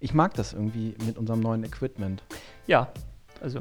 [0.00, 2.22] Ich mag das irgendwie mit unserem neuen Equipment.
[2.66, 2.88] Ja,
[3.40, 3.58] also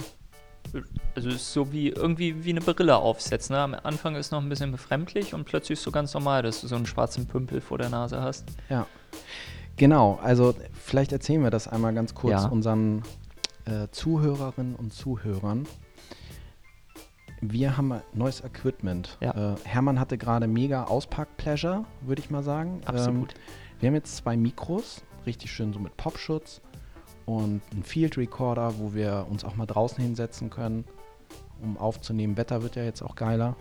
[1.16, 3.56] also es ist so wie irgendwie wie eine Brille aufsetzen.
[3.56, 3.62] Ne?
[3.62, 6.68] Am Anfang ist noch ein bisschen befremdlich und plötzlich ist so ganz normal, dass du
[6.68, 8.46] so einen schwarzen Pümpel vor der Nase hast.
[8.70, 8.88] Ja.
[9.78, 12.48] Genau, also vielleicht erzählen wir das einmal ganz kurz ja.
[12.48, 13.04] unseren
[13.66, 15.68] äh, Zuhörerinnen und Zuhörern.
[17.42, 19.18] Wir haben neues Equipment.
[19.22, 19.54] Ja.
[19.54, 22.82] Äh, Hermann hatte gerade mega Auspack-Pleasure, würde ich mal sagen.
[22.86, 23.34] Absolut.
[23.34, 23.40] Ähm,
[23.80, 26.62] wir haben jetzt zwei Mikros, richtig schön so mit Popschutz
[27.26, 30.86] und einen Field Recorder, wo wir uns auch mal draußen hinsetzen können,
[31.62, 32.38] um aufzunehmen.
[32.38, 33.56] Wetter wird ja jetzt auch geiler.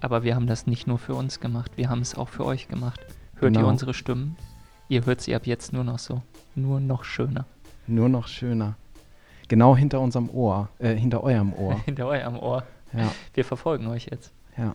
[0.00, 2.68] Aber wir haben das nicht nur für uns gemacht, wir haben es auch für euch
[2.68, 3.00] gemacht.
[3.34, 3.66] Hört genau.
[3.66, 4.36] ihr unsere Stimmen?
[4.88, 6.22] Ihr hört sie ab jetzt nur noch so.
[6.54, 7.46] Nur noch schöner.
[7.86, 8.76] Nur noch schöner.
[9.48, 11.80] Genau hinter unserem Ohr, äh, hinter eurem Ohr.
[11.84, 12.64] hinter eurem Ohr.
[12.92, 13.12] Ja.
[13.34, 14.32] Wir verfolgen euch jetzt.
[14.56, 14.74] Ja.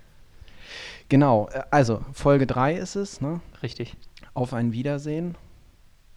[1.09, 3.41] Genau, äh, also Folge 3 ist es, ne?
[3.63, 3.95] Richtig.
[4.33, 5.35] Auf ein Wiedersehen.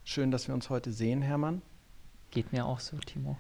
[0.07, 1.63] Schön, dass wir uns heute sehen, Hermann.
[2.31, 3.39] Geht mir auch so, Timo.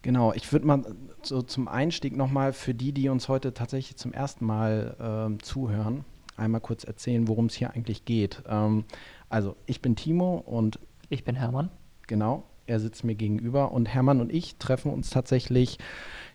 [0.00, 0.82] Genau, ich würde mal
[1.22, 6.06] so zum Einstieg nochmal für die, die uns heute tatsächlich zum ersten Mal äh, zuhören,
[6.38, 8.42] einmal kurz erzählen, worum es hier eigentlich geht.
[8.48, 8.84] Ähm,
[9.28, 10.78] also, ich bin Timo und.
[11.10, 11.68] Ich bin Hermann.
[12.06, 15.78] Genau, er sitzt mir gegenüber und Hermann und ich treffen uns tatsächlich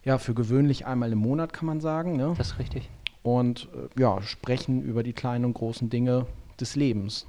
[0.05, 2.17] ja für gewöhnlich einmal im Monat, kann man sagen.
[2.17, 2.35] Ne?
[2.37, 2.87] Das ist richtig.
[3.23, 6.27] Und äh, ja, sprechen über die kleinen und großen Dinge
[6.59, 7.25] des Lebens.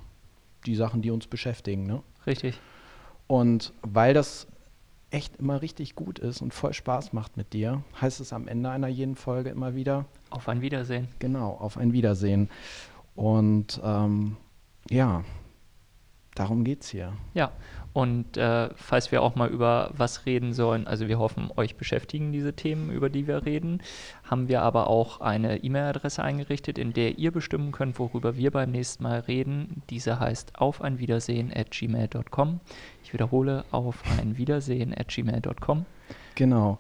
[0.67, 1.85] Die Sachen, die uns beschäftigen.
[1.85, 2.03] Ne?
[2.27, 2.59] Richtig.
[3.27, 4.47] Und weil das
[5.11, 8.71] echt immer richtig gut ist und voll Spaß macht mit dir, heißt es am Ende
[8.71, 10.05] einer jeden Folge immer wieder.
[10.31, 11.09] Auf ein Wiedersehen.
[11.19, 12.49] Genau, auf ein Wiedersehen.
[13.17, 14.37] Und ähm,
[14.89, 15.25] ja,
[16.41, 17.13] darum geht es hier.
[17.35, 17.53] Ja,
[17.93, 22.33] und äh, falls wir auch mal über was reden sollen, also wir hoffen, euch beschäftigen
[22.33, 23.83] diese Themen, über die wir reden,
[24.25, 28.71] haben wir aber auch eine E-Mail-Adresse eingerichtet, in der ihr bestimmen könnt, worüber wir beim
[28.71, 29.83] nächsten Mal reden.
[29.91, 32.61] Diese heißt auf ein Wiedersehen at gmail.com.
[33.03, 35.85] Ich wiederhole, auf ein Wiedersehen at gmail.com.
[36.37, 36.79] Genau.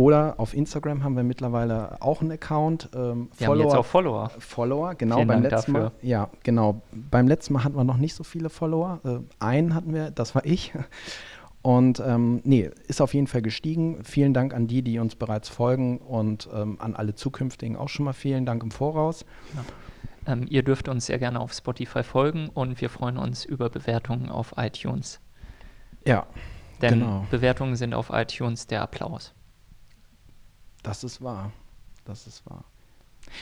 [0.00, 2.88] Oder auf Instagram haben wir mittlerweile auch einen Account.
[2.94, 4.30] Ähm, wir Follower, haben jetzt auch Follower.
[4.38, 5.16] Follower, genau.
[5.16, 5.90] Vielen beim Dank letzten dafür.
[5.90, 6.80] Mal, ja, genau.
[7.10, 9.00] Beim letzten Mal hatten wir noch nicht so viele Follower.
[9.04, 10.72] Äh, einen hatten wir, das war ich.
[11.60, 14.02] Und ähm, nee, ist auf jeden Fall gestiegen.
[14.02, 18.06] Vielen Dank an die, die uns bereits folgen und ähm, an alle zukünftigen auch schon
[18.06, 19.26] mal vielen Dank im Voraus.
[19.54, 20.32] Ja.
[20.32, 24.30] Ähm, ihr dürft uns sehr gerne auf Spotify folgen und wir freuen uns über Bewertungen
[24.30, 25.20] auf iTunes.
[26.06, 26.26] Ja.
[26.80, 27.26] Denn genau.
[27.30, 29.34] Bewertungen sind auf iTunes der Applaus.
[30.82, 31.52] Das ist wahr.
[32.04, 32.64] Das ist wahr.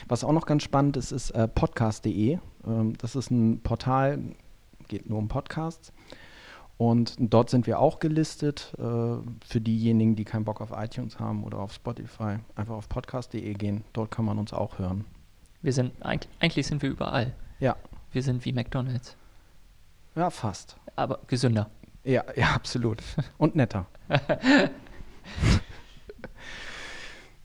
[0.09, 2.39] Was auch noch ganz spannend ist, ist äh, podcast.de.
[2.67, 4.19] Ähm, das ist ein Portal,
[4.89, 5.93] geht nur um Podcasts.
[6.77, 11.43] Und dort sind wir auch gelistet äh, für diejenigen, die keinen Bock auf iTunes haben
[11.45, 12.39] oder auf Spotify.
[12.55, 13.85] Einfach auf podcast.de gehen.
[13.93, 15.05] Dort kann man uns auch hören.
[15.61, 17.35] Wir sind eigentlich sind wir überall.
[17.59, 17.77] Ja.
[18.13, 19.17] Wir sind wie McDonald's.
[20.15, 20.77] Ja, fast.
[20.95, 21.69] Aber gesünder.
[22.05, 23.03] Ja, ja, absolut.
[23.39, 23.87] Und netter.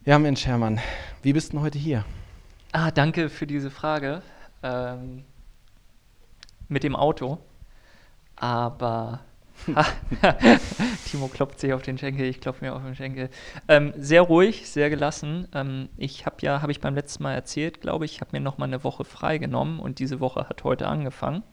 [0.05, 0.81] Ja, Mensch, Hermann,
[1.21, 2.03] wie bist du heute hier?
[2.73, 4.21] Ah, danke für diese Frage.
[4.61, 5.23] Ähm,
[6.67, 7.37] mit dem Auto.
[8.35, 9.21] Aber
[11.09, 13.29] Timo klopft sich auf den Schenkel, ich klopfe mir auf den Schenkel.
[13.69, 15.47] Ähm, sehr ruhig, sehr gelassen.
[15.53, 18.57] Ähm, ich habe ja, habe ich beim letzten Mal erzählt, glaube ich, habe mir noch
[18.57, 21.43] mal eine Woche freigenommen und diese Woche hat heute angefangen.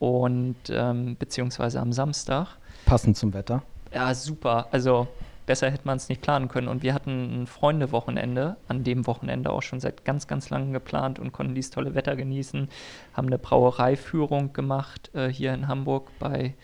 [0.00, 2.48] Und ähm, beziehungsweise am Samstag.
[2.84, 3.62] Passend zum Wetter.
[3.94, 4.66] Ja, super.
[4.72, 5.06] Also
[5.50, 6.68] besser hätte man es nicht planen können.
[6.68, 11.18] Und wir hatten ein Freunde-Wochenende, an dem Wochenende auch schon seit ganz, ganz langem geplant
[11.18, 12.68] und konnten dieses tolle Wetter genießen.
[13.14, 16.54] Haben eine Brauereiführung gemacht äh, hier in Hamburg bei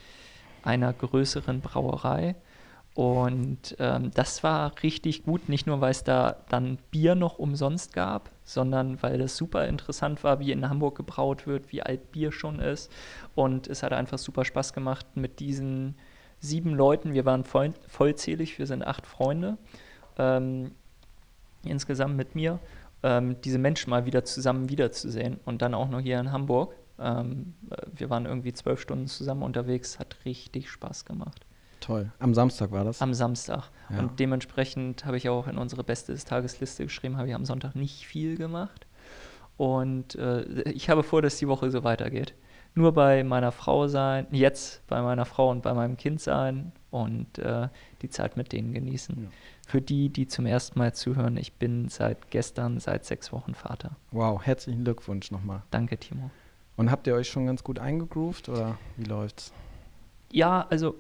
[0.63, 2.37] einer größeren Brauerei.
[2.95, 7.93] Und ähm, das war richtig gut, nicht nur weil es da dann Bier noch umsonst
[7.93, 12.31] gab, sondern weil das super interessant war, wie in Hamburg gebraut wird, wie alt Bier
[12.31, 12.93] schon ist.
[13.35, 15.97] Und es hat einfach super Spaß gemacht, mit diesen
[16.41, 19.59] sieben Leuten, wir waren voll, vollzählig, wir sind acht Freunde
[20.19, 20.73] ähm,
[21.65, 22.59] insgesamt mit mir,
[23.03, 26.75] ähm, diese Menschen mal wieder zusammen wiederzusehen und dann auch noch hier in Hamburg.
[26.99, 31.45] Ähm, äh, wir waren irgendwie zwölf Stunden zusammen unterwegs, hat richtig Spaß gemacht.
[31.81, 32.11] Toll.
[32.19, 33.03] Am Samstag war das?
[33.03, 33.71] Am Samstag.
[33.91, 33.99] Ja.
[33.99, 37.77] Und dementsprechend habe ich auch in unsere Beste des Tagesliste geschrieben, habe ich am Sonntag
[37.77, 38.87] nicht viel gemacht.
[39.57, 42.35] Und äh, ich habe vor, dass die Woche so weitergeht
[42.77, 47.39] nur bei meiner Frau sein, jetzt bei meiner Frau und bei meinem Kind sein und
[47.39, 47.69] äh,
[48.03, 49.25] die Zeit mit denen genießen.
[49.25, 49.29] Ja.
[49.67, 53.97] Für die, die zum ersten Mal zuhören, ich bin seit gestern, seit sechs Wochen Vater.
[54.13, 55.63] Wow, herzlichen Glückwunsch nochmal.
[55.71, 56.31] Danke, Timo.
[56.77, 59.55] Und habt ihr euch schon ganz gut eingegroovt oder wie läuft's?
[60.31, 60.95] Ja, also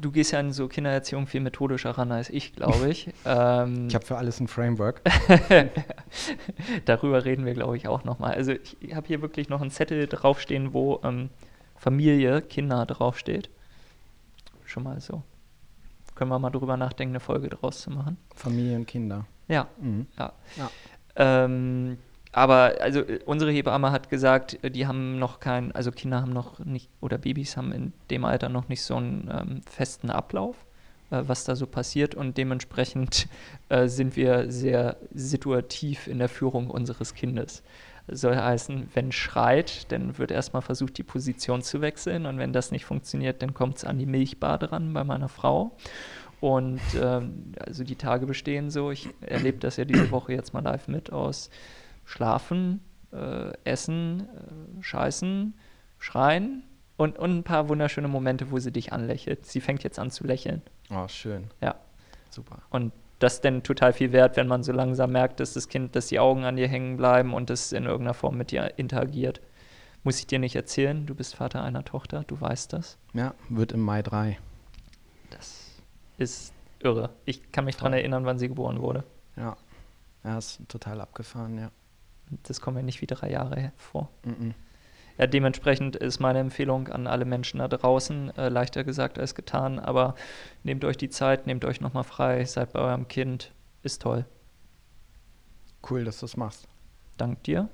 [0.00, 3.08] du gehst ja in so Kindererziehung viel methodischer ran als ich, glaube ich.
[3.24, 5.00] ähm, ich habe für alles ein Framework.
[6.84, 8.34] Darüber reden wir, glaube ich, auch nochmal.
[8.34, 11.30] Also ich habe hier wirklich noch einen Zettel draufstehen, wo ähm,
[11.76, 13.50] Familie, Kinder draufsteht.
[14.64, 15.22] schon mal so.
[16.14, 18.16] Können wir mal drüber nachdenken, eine Folge draus zu machen.
[18.34, 19.26] Familie und Kinder.
[19.46, 20.06] Ja, Mhm.
[20.18, 20.32] ja.
[20.56, 20.70] Ja.
[21.16, 21.98] Ähm,
[22.38, 26.32] aber also äh, unsere Hebamme hat gesagt, äh, die haben noch kein, also Kinder haben
[26.32, 30.56] noch nicht, oder Babys haben in dem Alter noch nicht so einen ähm, festen Ablauf,
[31.10, 33.28] äh, was da so passiert und dementsprechend
[33.68, 37.62] äh, sind wir sehr situativ in der Führung unseres Kindes.
[38.10, 42.70] Soll heißen, wenn schreit, dann wird erstmal versucht, die Position zu wechseln und wenn das
[42.70, 45.76] nicht funktioniert, dann kommt es an die Milchbade ran bei meiner Frau.
[46.40, 50.62] Und ähm, also die Tage bestehen so, ich erlebe das ja diese Woche jetzt mal
[50.62, 51.50] live mit aus
[52.08, 52.80] Schlafen,
[53.12, 55.52] äh, Essen, äh, Scheißen,
[55.98, 56.64] Schreien
[56.96, 59.44] und, und ein paar wunderschöne Momente, wo sie dich anlächelt.
[59.44, 60.62] Sie fängt jetzt an zu lächeln.
[60.90, 61.50] Oh, schön.
[61.60, 61.74] Ja.
[62.30, 62.62] Super.
[62.70, 65.96] Und das ist dann total viel wert, wenn man so langsam merkt, dass das Kind,
[65.96, 69.42] dass die Augen an dir hängen bleiben und es in irgendeiner Form mit dir interagiert.
[70.02, 72.96] Muss ich dir nicht erzählen, du bist Vater einer Tochter, du weißt das.
[73.12, 74.38] Ja, wird im Mai 3.
[75.28, 75.82] Das
[76.16, 77.10] ist irre.
[77.26, 79.04] Ich kann mich daran erinnern, wann sie geboren wurde.
[79.36, 79.58] Ja.
[80.24, 81.70] Ja, ist total abgefahren, ja.
[82.44, 84.10] Das kommt mir nicht wie drei Jahre vor.
[84.24, 84.54] Mhm.
[85.18, 89.80] Ja, dementsprechend ist meine Empfehlung an alle Menschen da draußen, äh, leichter gesagt als getan,
[89.80, 90.14] aber
[90.62, 93.52] nehmt euch die Zeit, nehmt euch nochmal frei, seid bei eurem Kind,
[93.82, 94.24] ist toll.
[95.88, 96.68] Cool, dass du es machst.
[97.16, 97.68] Dank dir.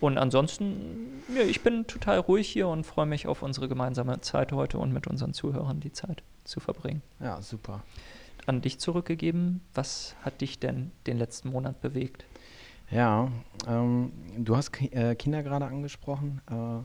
[0.00, 4.52] Und ansonsten, ja, ich bin total ruhig hier und freue mich auf unsere gemeinsame Zeit
[4.52, 7.02] heute und mit unseren Zuhörern die Zeit zu verbringen.
[7.20, 7.82] Ja, super.
[8.46, 12.24] An dich zurückgegeben, was hat dich denn den letzten Monat bewegt?
[12.90, 13.30] Ja,
[13.66, 16.40] ähm, du hast Ki äh, Kinder gerade angesprochen.
[16.50, 16.84] Äh,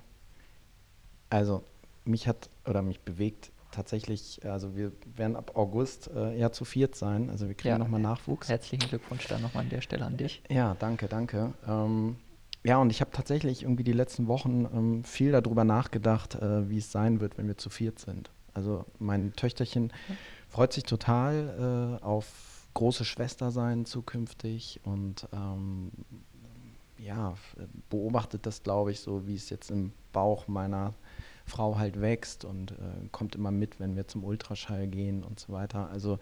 [1.30, 1.63] also
[2.06, 6.96] mich hat oder mich bewegt tatsächlich, also wir werden ab August äh, ja zu viert
[6.96, 7.30] sein.
[7.30, 7.78] Also wir kriegen Ja.
[7.78, 8.50] nochmal Nachwuchs.
[8.50, 10.42] Herzlichen Glückwunsch da nochmal an der Stelle an dich.
[10.50, 11.54] Ja, danke, danke.
[11.68, 12.16] Ähm,
[12.63, 16.80] ja, und ich habe tatsächlich irgendwie die letzten Wochen ähm, viel darüber nachgedacht, äh, wie
[16.80, 18.31] es sein wird, wenn wir zu viert sind.
[18.54, 19.94] Also mein Töchterchen
[20.50, 22.25] freut sich total äh, auf
[22.79, 25.91] große Schwester sein zukünftig und ähm,
[26.97, 27.33] ja,
[27.89, 30.93] beobachtet das, glaube ich, so, wie es jetzt im Bauch meiner
[31.45, 32.75] Frau halt wächst und äh,
[33.11, 35.89] kommt immer mit, wenn wir zum Ultraschall gehen und so weiter.
[35.89, 36.19] Also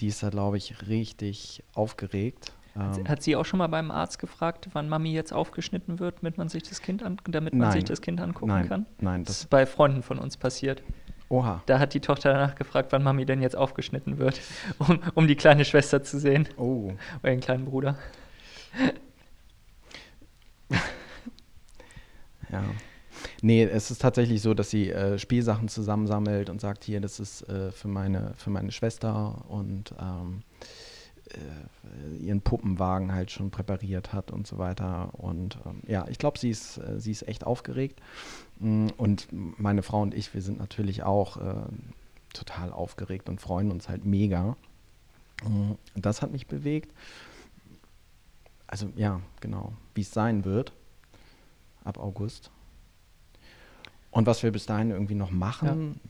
[0.00, 2.52] die ist da, glaube ich, richtig aufgeregt.
[2.76, 6.36] Ähm, Hat sie auch schon mal beim Arzt gefragt, wann Mami jetzt aufgeschnitten wird, damit
[6.36, 7.88] man sich das Kind, an, damit man sich Nein.
[7.88, 8.86] das kind angucken nein, kann?
[9.00, 10.82] nein, Das das, ist bei Freunden von uns passiert.
[11.28, 14.40] Oha, Da hat die Tochter danach gefragt, wann Mami denn jetzt aufgeschnitten wird,
[14.78, 16.48] um, um die kleine Schwester zu sehen.
[16.56, 16.92] oh,
[17.22, 17.98] Oder den kleinen Bruder.
[22.50, 22.64] ja.
[23.42, 27.42] Nee, es ist tatsächlich so, dass sie äh, Spielsachen zusammensammelt und sagt, hier, das ist
[27.48, 30.42] äh, für, meine, für meine Schwester und ähm,
[31.32, 35.10] äh, ihren Puppenwagen halt schon präpariert hat und so weiter.
[35.14, 38.00] Und ähm, ja, ich glaube, sie ist, äh, sie ist echt aufgeregt.
[38.60, 41.54] Mm, Und meine Frau und ich, wir sind natürlich auch äh,
[42.32, 44.56] total aufgeregt und freuen uns halt mega.
[45.44, 46.92] Mm, Das hat mich bewegt.
[48.66, 50.72] Also ja, genau, wie es sein wird
[51.84, 52.50] ab August.
[54.10, 56.00] Und was wir bis dahin irgendwie noch machen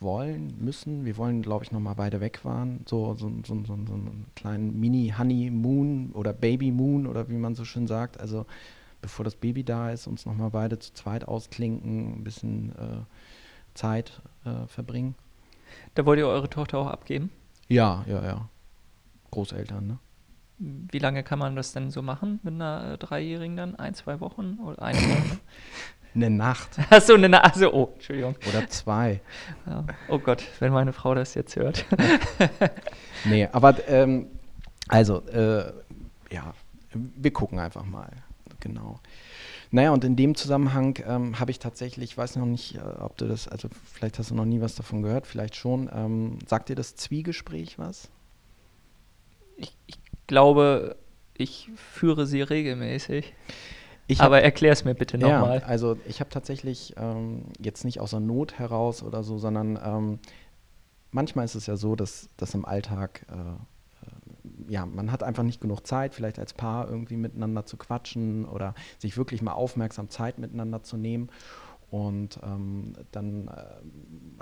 [0.00, 2.80] wollen, müssen, wir wollen, glaube ich, noch mal beide wegfahren.
[2.86, 7.86] So, so, so, so, so einen kleinen Mini-Honeymoon oder Baby-Moon oder wie man so schön
[7.86, 8.18] sagt.
[8.18, 8.44] Also
[9.04, 13.04] bevor das Baby da ist, uns noch mal beide zu zweit ausklinken, ein bisschen äh,
[13.74, 15.14] Zeit äh, verbringen.
[15.94, 17.30] Da wollt ihr eure Tochter auch abgeben.
[17.68, 18.48] Ja, ja, ja.
[19.30, 19.98] Großeltern, ne?
[20.58, 23.76] Wie lange kann man das denn so machen mit einer äh, Dreijährigen dann?
[23.76, 25.38] Ein, zwei Wochen oder eine Woche?
[26.14, 27.74] Eine Nacht Achso, eine Nase.
[27.74, 28.36] Oh, Entschuldigung.
[28.48, 29.20] oder zwei.
[29.66, 29.84] Ja.
[30.06, 31.84] Oh Gott, wenn meine Frau das jetzt hört.
[33.24, 34.28] Nee, aber ähm,
[34.86, 35.72] also, äh,
[36.30, 36.54] ja,
[36.92, 38.10] wir gucken einfach mal.
[38.64, 38.98] Genau.
[39.70, 43.16] Naja, und in dem Zusammenhang ähm, habe ich tatsächlich, ich weiß noch nicht, äh, ob
[43.16, 45.90] du das, also vielleicht hast du noch nie was davon gehört, vielleicht schon.
[45.92, 48.08] Ähm, sagt dir das Zwiegespräch was?
[49.56, 50.96] Ich, ich glaube,
[51.36, 53.32] ich führe sie regelmäßig.
[54.06, 55.60] Ich Aber erklär es mir bitte Ja, nochmal.
[55.60, 60.18] also ich habe tatsächlich ähm, jetzt nicht aus der Not heraus oder so, sondern ähm,
[61.10, 63.34] manchmal ist es ja so, dass, dass im Alltag, äh,
[64.68, 68.74] ja, man hat einfach nicht genug Zeit, vielleicht als Paar irgendwie miteinander zu quatschen oder
[68.98, 71.28] sich wirklich mal aufmerksam Zeit miteinander zu nehmen.
[71.90, 73.50] Und ähm, dann äh,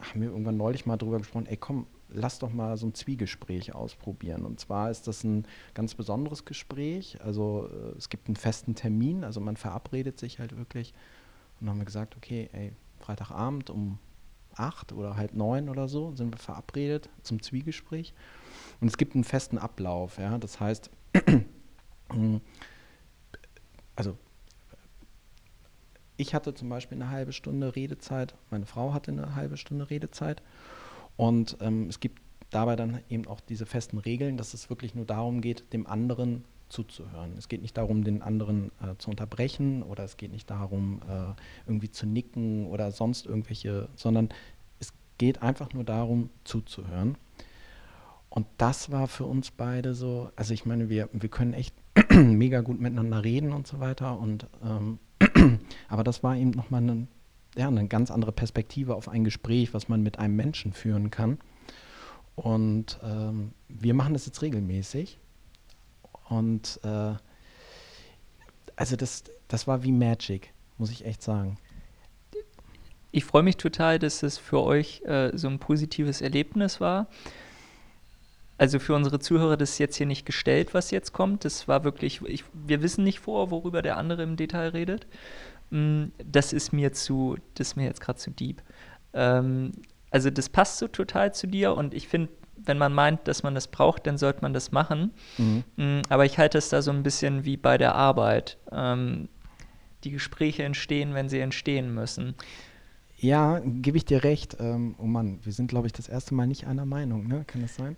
[0.03, 3.75] haben wir irgendwann neulich mal drüber gesprochen, ey komm, lass doch mal so ein Zwiegespräch
[3.75, 4.47] ausprobieren.
[4.47, 7.19] Und zwar ist das ein ganz besonderes Gespräch.
[7.23, 10.95] Also äh, es gibt einen festen Termin, also man verabredet sich halt wirklich.
[11.61, 13.99] Und dann haben wir gesagt, okay, ey, Freitagabend um
[14.55, 18.15] acht oder halb neun oder so sind wir verabredet zum Zwiegespräch.
[18.81, 20.39] Und es gibt einen festen Ablauf, ja.
[20.39, 20.91] Das heißt,
[23.97, 24.17] also
[26.17, 30.43] ich hatte zum Beispiel eine halbe Stunde Redezeit, meine Frau hatte eine halbe Stunde Redezeit.
[31.17, 35.05] Und ähm, es gibt dabei dann eben auch diese festen Regeln, dass es wirklich nur
[35.05, 37.33] darum geht, dem anderen zuzuhören.
[37.37, 41.35] Es geht nicht darum, den anderen äh, zu unterbrechen oder es geht nicht darum, äh,
[41.67, 44.31] irgendwie zu nicken oder sonst irgendwelche, sondern
[44.81, 47.17] es geht einfach nur darum, zuzuhören.
[48.35, 51.75] Und das war für uns beide so, also ich meine, wir, wir können echt
[52.11, 54.19] mega gut miteinander reden und so weiter.
[54.19, 54.99] Und ähm,
[55.91, 57.09] aber das war eben nochmal eine,
[57.57, 61.41] ja, eine ganz andere Perspektive auf ein Gespräch, was man mit einem Menschen führen kann.
[62.35, 65.19] Und ähm, wir machen das jetzt regelmäßig.
[66.31, 67.13] Und äh,
[68.77, 71.59] also das, das war wie Magic, muss ich echt sagen.
[73.11, 77.09] Ich freue mich total, dass es für euch äh, so ein positives Erlebnis war.
[78.63, 81.45] Also für unsere Zuhörer, das ist jetzt hier nicht gestellt, was jetzt kommt.
[81.45, 85.09] Das war wirklich, ich, wir wissen nicht vor, worüber der andere im Detail redet.
[85.71, 88.63] Mm, das ist mir zu, das ist mir jetzt gerade zu deep.
[89.15, 89.73] Ähm,
[90.13, 93.57] also das passt so total zu dir und ich finde, wenn man meint, dass man
[93.57, 95.11] das braucht, dann sollte man das machen.
[95.39, 95.65] Mhm.
[95.75, 98.59] Mm, aber ich halte es da so ein bisschen wie bei der Arbeit.
[98.71, 99.29] Ähm,
[100.05, 102.37] die Gespräche entstehen, wenn sie entstehen müssen.
[103.23, 104.57] Ja, gebe ich dir recht.
[104.59, 107.45] Ähm, oh Mann, wir sind, glaube ich, das erste Mal nicht einer Meinung, ne?
[107.47, 107.97] Kann das sein?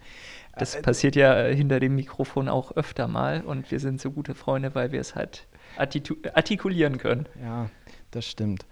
[0.55, 4.11] Das äh, passiert ja äh, hinter dem Mikrofon auch öfter mal und wir sind so
[4.11, 7.27] gute Freunde, weil wir es halt artikulieren können.
[7.43, 7.71] Ja,
[8.11, 8.67] das stimmt.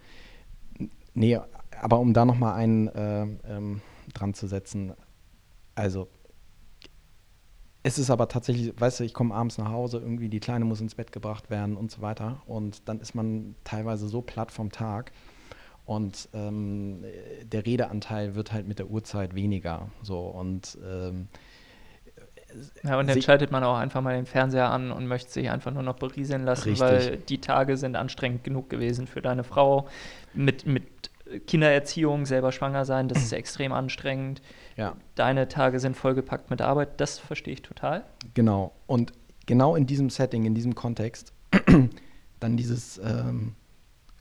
[1.14, 1.40] Nee,
[1.80, 3.80] aber um da nochmal einen äh, ähm,
[4.12, 4.92] dran zu setzen,
[5.74, 6.08] also
[7.82, 10.82] es ist aber tatsächlich, weißt du, ich komme abends nach Hause, irgendwie die Kleine muss
[10.82, 14.70] ins Bett gebracht werden und so weiter und dann ist man teilweise so platt vom
[14.70, 15.12] Tag
[15.84, 17.04] und ähm,
[17.44, 19.88] der Redeanteil wird halt mit der Uhrzeit weniger.
[20.02, 21.28] So und ähm,
[22.84, 25.72] ja, und dann schaltet man auch einfach mal den Fernseher an und möchte sich einfach
[25.72, 26.80] nur noch berieseln lassen, richtig.
[26.80, 29.88] weil die Tage sind anstrengend genug gewesen für deine Frau.
[30.34, 30.84] Mit, mit
[31.46, 34.42] Kindererziehung, selber schwanger sein, das ist extrem anstrengend.
[34.76, 34.96] Ja.
[35.14, 38.04] Deine Tage sind vollgepackt mit Arbeit, das verstehe ich total.
[38.34, 38.72] Genau.
[38.86, 39.12] Und
[39.46, 41.32] genau in diesem Setting, in diesem Kontext,
[42.40, 43.54] dann dieses, ähm,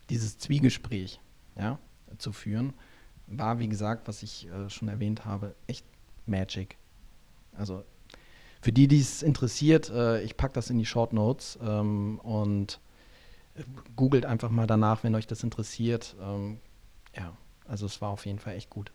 [0.10, 1.20] dieses Zwiegespräch
[1.58, 1.78] ja,
[2.18, 2.74] zu führen,
[3.28, 5.86] war, wie gesagt, was ich äh, schon erwähnt habe, echt
[6.26, 6.78] Magic.
[7.58, 7.84] Also
[8.62, 12.80] für die, die es interessiert, äh, ich packe das in die Short Notes ähm, und
[13.56, 13.64] äh,
[13.96, 16.16] googelt einfach mal danach, wenn euch das interessiert.
[16.22, 16.60] Ähm,
[17.16, 17.36] ja,
[17.68, 18.92] also es war auf jeden Fall echt gut.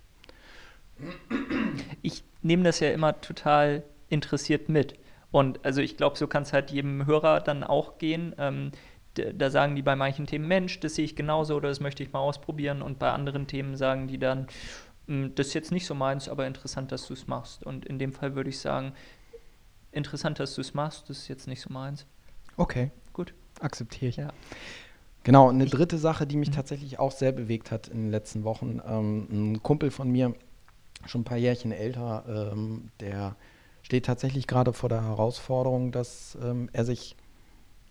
[2.00, 4.94] Ich nehme das ja immer total interessiert mit.
[5.30, 8.34] Und also ich glaube, so kann es halt jedem Hörer dann auch gehen.
[8.38, 8.70] Ähm,
[9.35, 12.12] da sagen die bei manchen Themen, Mensch, das sehe ich genauso oder das möchte ich
[12.12, 12.82] mal ausprobieren.
[12.82, 14.46] Und bei anderen Themen sagen die dann,
[15.06, 17.64] hm, das ist jetzt nicht so meins, aber interessant, dass du es machst.
[17.64, 18.92] Und in dem Fall würde ich sagen,
[19.92, 22.06] interessant, dass du es machst, das ist jetzt nicht so meins.
[22.56, 22.90] Okay.
[23.12, 23.32] Gut.
[23.61, 24.16] Akzeptiere ich.
[24.16, 24.28] Ja.
[25.25, 26.54] Genau, eine dritte Sache, die mich mhm.
[26.54, 28.80] tatsächlich auch sehr bewegt hat in den letzten Wochen.
[28.87, 30.35] Ähm, ein Kumpel von mir,
[31.06, 33.35] schon ein paar Jährchen älter, ähm, der
[33.82, 37.16] steht tatsächlich gerade vor der Herausforderung, dass ähm, er sich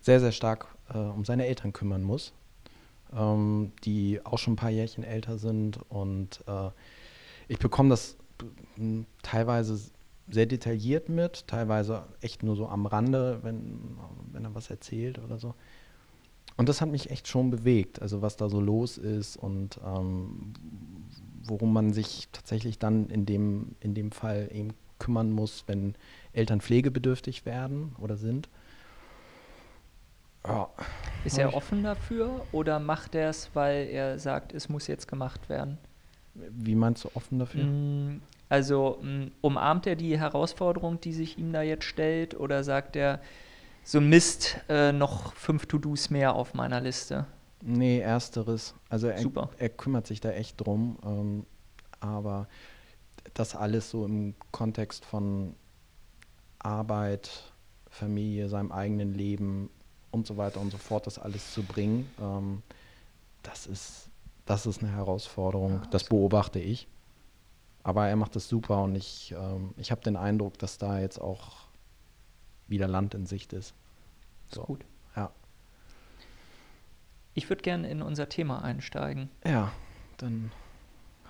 [0.06, 2.32] sehr, sehr stark äh, um seine Eltern kümmern muss,
[3.12, 5.80] ähm, die auch schon ein paar Jährchen älter sind.
[5.88, 6.70] Und äh,
[7.48, 8.16] ich bekomme das
[9.22, 9.80] teilweise
[10.30, 13.98] sehr detailliert mit, teilweise echt nur so am Rande, wenn,
[14.32, 15.54] wenn er was erzählt oder so.
[16.56, 20.54] Und das hat mich echt schon bewegt, also was da so los ist und ähm,
[21.42, 24.70] worum man sich tatsächlich dann in dem, in dem Fall eben
[25.00, 25.96] kümmern muss, wenn
[26.32, 28.48] Eltern pflegebedürftig werden oder sind.
[30.46, 30.68] Ja.
[31.24, 35.48] Ist er offen dafür oder macht er es, weil er sagt, es muss jetzt gemacht
[35.48, 35.78] werden?
[36.34, 37.64] Wie meinst du offen dafür?
[37.64, 42.94] Mm, also mm, umarmt er die Herausforderung, die sich ihm da jetzt stellt, oder sagt
[42.94, 43.20] er,
[43.82, 47.26] so Mist, äh, noch fünf To-Dos mehr auf meiner Liste?
[47.62, 48.74] Nee, ersteres.
[48.88, 49.24] Also er,
[49.58, 50.98] er kümmert sich da echt drum.
[51.04, 51.46] Ähm,
[52.00, 52.48] aber
[53.34, 55.54] das alles so im Kontext von
[56.58, 57.52] Arbeit,
[57.88, 59.70] Familie, seinem eigenen Leben
[60.16, 62.62] und so weiter und so fort, das alles zu bringen, ähm,
[63.42, 64.08] das, ist,
[64.44, 65.74] das ist eine Herausforderung.
[65.82, 66.88] Ja, das beobachte ich.
[67.84, 71.20] Aber er macht das super und ich, ähm, ich habe den Eindruck, dass da jetzt
[71.20, 71.66] auch
[72.66, 73.74] wieder Land in Sicht ist.
[74.48, 74.62] So.
[74.62, 74.84] Ist gut.
[75.14, 75.30] Ja.
[77.34, 79.30] Ich würde gerne in unser Thema einsteigen.
[79.44, 79.70] Ja,
[80.16, 80.50] dann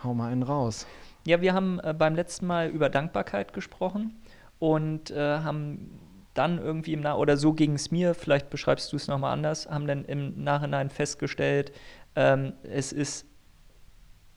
[0.02, 0.86] hau mal einen raus.
[1.26, 4.14] Ja, wir haben äh, beim letzten Mal über Dankbarkeit gesprochen
[4.58, 5.98] und äh, haben
[6.36, 9.68] dann irgendwie im Nach oder so ging es mir, vielleicht beschreibst du es nochmal anders,
[9.68, 11.72] haben dann im Nachhinein festgestellt,
[12.14, 13.26] ähm, es ist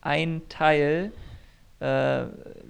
[0.01, 1.11] ein Teil,
[1.79, 2.25] äh,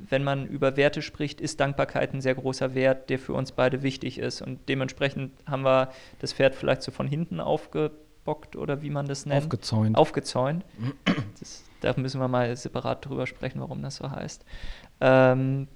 [0.09, 3.81] wenn man über Werte spricht, ist Dankbarkeit ein sehr großer Wert, der für uns beide
[3.81, 4.41] wichtig ist.
[4.41, 7.98] Und dementsprechend haben wir das Pferd vielleicht so von hinten aufgebaut
[8.29, 9.43] aufgestockt oder wie man das nennt.
[9.43, 9.98] Aufgezäunt.
[9.98, 10.65] Aufgezäunt.
[11.39, 14.43] Das, da müssen wir mal separat drüber sprechen, warum das so heißt.
[15.01, 15.67] Ähm,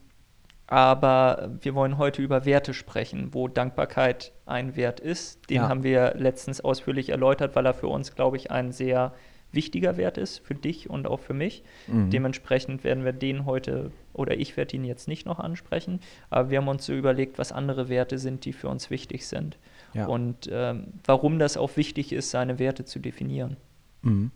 [0.68, 5.50] aber wir wollen heute über Werte sprechen, wo Dankbarkeit ein Wert ist.
[5.50, 5.70] Den Ja.
[5.70, 9.14] haben wir letztens ausführlich erläutert, weil er für uns, glaube ich, ein sehr
[9.52, 11.64] wichtiger Wert ist, für dich und auch für mich.
[11.88, 12.10] Mhm.
[12.10, 16.00] Dementsprechend werden wir den heute, oder ich werde ihn jetzt nicht noch ansprechen,
[16.32, 19.60] aber wir haben uns so überlegt, was andere Werte sind, die für uns wichtig sind.
[19.94, 20.08] Ja.
[20.08, 23.58] Und ähm, warum das auch wichtig ist, seine Werte zu definieren.
[24.02, 24.32] Mhm.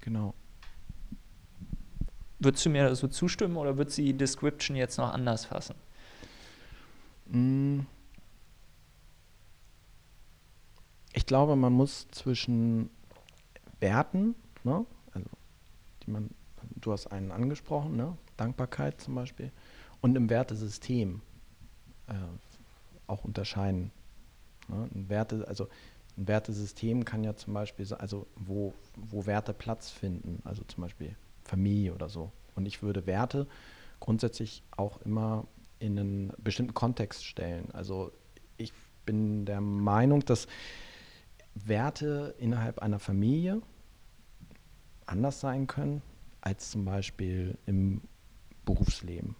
[0.00, 0.34] Genau.
[2.38, 5.74] Würdest du mir so zustimmen oder würdest du die Description jetzt noch anders fassen?
[7.26, 7.80] Mm.
[11.12, 12.90] Ich glaube, man muss zwischen
[13.80, 15.28] Werten, ne, also
[16.02, 16.30] die man,
[16.76, 19.50] du hast einen angesprochen, ne, Dankbarkeit zum Beispiel,
[20.00, 21.22] und im Wertesystem
[22.06, 22.12] äh,
[23.08, 23.90] auch unterscheiden.
[24.68, 24.88] Ne?
[24.94, 25.68] Ein Werte, also
[26.16, 31.16] ein Wertesystem kann ja zum Beispiel, also wo, wo Werte Platz finden, also zum Beispiel
[31.48, 32.30] Familie oder so.
[32.54, 33.46] Und ich würde Werte
[34.00, 35.46] grundsätzlich auch immer
[35.78, 37.70] in einen bestimmten Kontext stellen.
[37.72, 38.12] Also
[38.56, 38.72] ich
[39.06, 40.46] bin der Meinung, dass
[41.54, 43.62] Werte innerhalb einer Familie
[45.06, 46.02] anders sein können
[46.40, 48.02] als zum Beispiel im
[48.64, 49.34] Berufsleben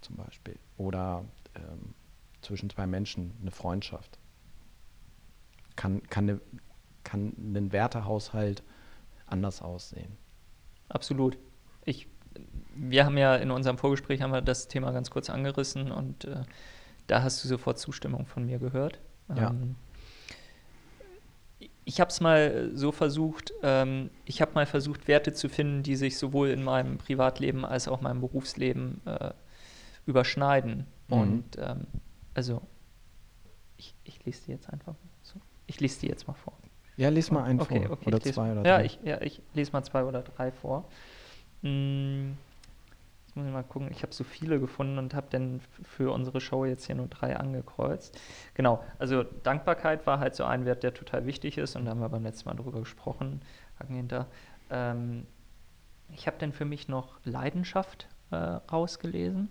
[0.00, 1.94] zum Beispiel oder ähm,
[2.40, 4.18] zwischen zwei Menschen eine Freundschaft.
[5.76, 6.40] Kann, kann, eine,
[7.04, 8.62] kann ein Wertehaushalt
[9.26, 10.16] anders aussehen.
[10.92, 11.38] Absolut.
[11.84, 12.06] Ich,
[12.74, 16.42] wir haben ja in unserem Vorgespräch haben wir das Thema ganz kurz angerissen und äh,
[17.06, 19.00] da hast du sofort Zustimmung von mir gehört.
[19.34, 19.50] Ja.
[19.50, 19.76] Ähm,
[21.84, 25.96] ich habe es mal so versucht, ähm, ich habe mal versucht, Werte zu finden, die
[25.96, 29.32] sich sowohl in meinem Privatleben als auch meinem Berufsleben äh,
[30.06, 30.86] überschneiden.
[31.08, 31.16] Mhm.
[31.16, 31.86] Und ähm,
[32.34, 32.62] also,
[33.76, 35.40] ich, ich lese die jetzt einfach so.
[35.66, 36.54] Ich lese die jetzt mal vor.
[36.96, 37.92] Ja, lies mal einen Okay, vor.
[37.92, 38.84] okay, oder lese- zwei oder ja, drei.
[38.84, 40.84] Ich, ja, ich lese mal zwei oder drei vor.
[41.62, 42.32] Mm,
[43.26, 43.88] Jetzt muss ich mal gucken.
[43.90, 47.34] Ich habe so viele gefunden und habe dann für unsere Show jetzt hier nur drei
[47.36, 48.20] angekreuzt.
[48.52, 52.00] Genau, also Dankbarkeit war halt so ein Wert, der total wichtig ist und da haben
[52.00, 53.40] wir beim letzten Mal drüber gesprochen.
[53.80, 54.26] Haken hinter.
[54.68, 55.26] Ähm,
[56.10, 59.48] ich habe dann für mich noch Leidenschaft äh, rausgelesen.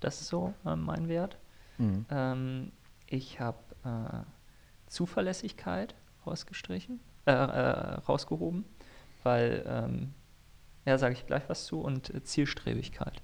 [0.00, 1.36] Das ist so äh, mein Wert.
[1.76, 2.06] Mhm.
[2.10, 2.72] Ähm,
[3.06, 4.24] ich habe äh,
[4.86, 5.94] Zuverlässigkeit
[6.26, 8.64] rausgestrichen, äh, äh, rausgehoben,
[9.22, 10.14] weil, ähm,
[10.84, 13.22] ja, sage ich gleich was zu, und äh, Zielstrebigkeit.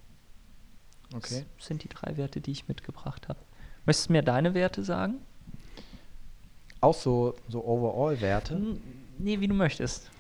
[1.15, 1.45] Okay.
[1.57, 3.39] Das sind die drei Werte, die ich mitgebracht habe.
[3.85, 5.21] Möchtest du mir deine Werte sagen?
[6.81, 8.79] Auch so, so Overall-Werte.
[9.19, 10.11] Nee, wie du möchtest.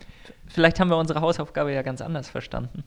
[0.46, 2.84] Vielleicht haben wir unsere Hausaufgabe ja ganz anders verstanden.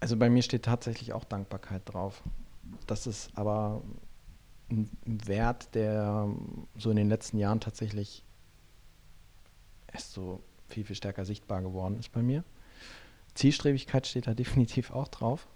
[0.00, 2.22] Also bei mir steht tatsächlich auch Dankbarkeit drauf.
[2.86, 3.82] Das ist aber
[4.70, 6.28] ein Wert, der
[6.76, 8.24] so in den letzten Jahren tatsächlich
[9.92, 12.44] erst so viel, viel stärker sichtbar geworden ist bei mir.
[13.34, 15.46] Zielstrebigkeit steht da definitiv auch drauf.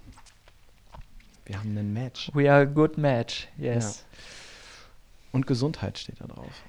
[1.45, 2.31] Wir haben ein Match.
[2.35, 4.05] We are a good match, yes.
[5.33, 6.63] Und Gesundheit steht da drauf.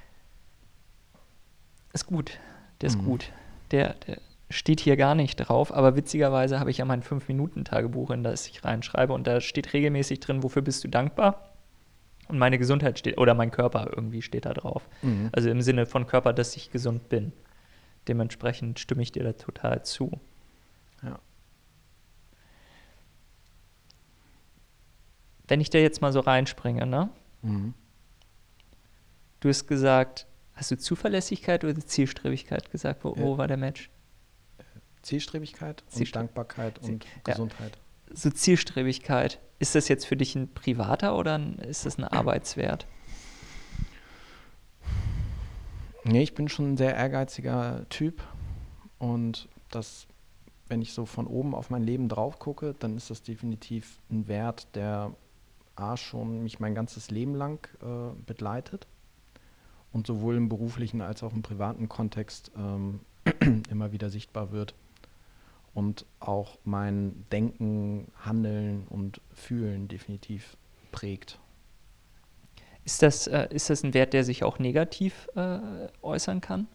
[1.91, 2.39] Ist gut,
[2.81, 3.05] der ist Mhm.
[3.05, 3.31] gut.
[3.71, 8.23] Der, der steht hier gar nicht drauf, aber witzigerweise habe ich ja mein 5-Minuten-Tagebuch, in
[8.23, 11.48] das ich reinschreibe und da steht regelmäßig drin, wofür bist du dankbar?
[12.29, 14.87] Und meine Gesundheit steht, oder mein Körper irgendwie steht da drauf.
[15.01, 15.29] Mhm.
[15.33, 17.33] Also im Sinne von Körper, dass ich gesund bin.
[18.07, 20.11] Dementsprechend stimme ich dir da total zu.
[21.03, 21.19] Ja.
[25.47, 27.09] Wenn ich da jetzt mal so reinspringe, ne?
[27.41, 27.73] Mhm.
[29.39, 33.03] Du hast gesagt, hast du Zuverlässigkeit oder Zielstrebigkeit gesagt?
[33.03, 33.21] Wo, Ja.
[33.23, 33.89] wo war der Match?
[35.01, 37.09] Zielstrebigkeit und Zielstre- Dankbarkeit Ziel- und ja.
[37.23, 37.77] Gesundheit.
[38.11, 39.39] So Zielstrebigkeit.
[39.59, 42.87] Ist das jetzt für dich ein privater oder ist das ein Arbeitswert?
[46.05, 48.23] Nee, ich bin schon ein sehr ehrgeiziger Typ
[48.97, 50.07] und das,
[50.67, 54.27] wenn ich so von oben auf mein Leben drauf gucke, dann ist das definitiv ein
[54.27, 55.13] Wert, der
[55.75, 58.87] A schon mich mein ganzes Leben lang äh, begleitet
[59.91, 63.01] und sowohl im beruflichen als auch im privaten Kontext ähm,
[63.69, 64.73] immer wieder sichtbar wird
[65.79, 70.57] und auch mein Denken, Handeln und Fühlen definitiv
[70.91, 71.39] prägt.
[72.83, 75.59] Ist das, äh, ist das ein Wert, der sich auch negativ äh,
[76.01, 76.67] äußern kann?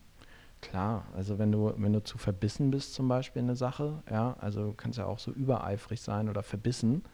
[0.62, 4.38] Klar, also wenn du, wenn du zu verbissen bist zum Beispiel in eine Sache, ja,
[4.40, 7.04] also du kannst ja auch so übereifrig sein oder verbissen,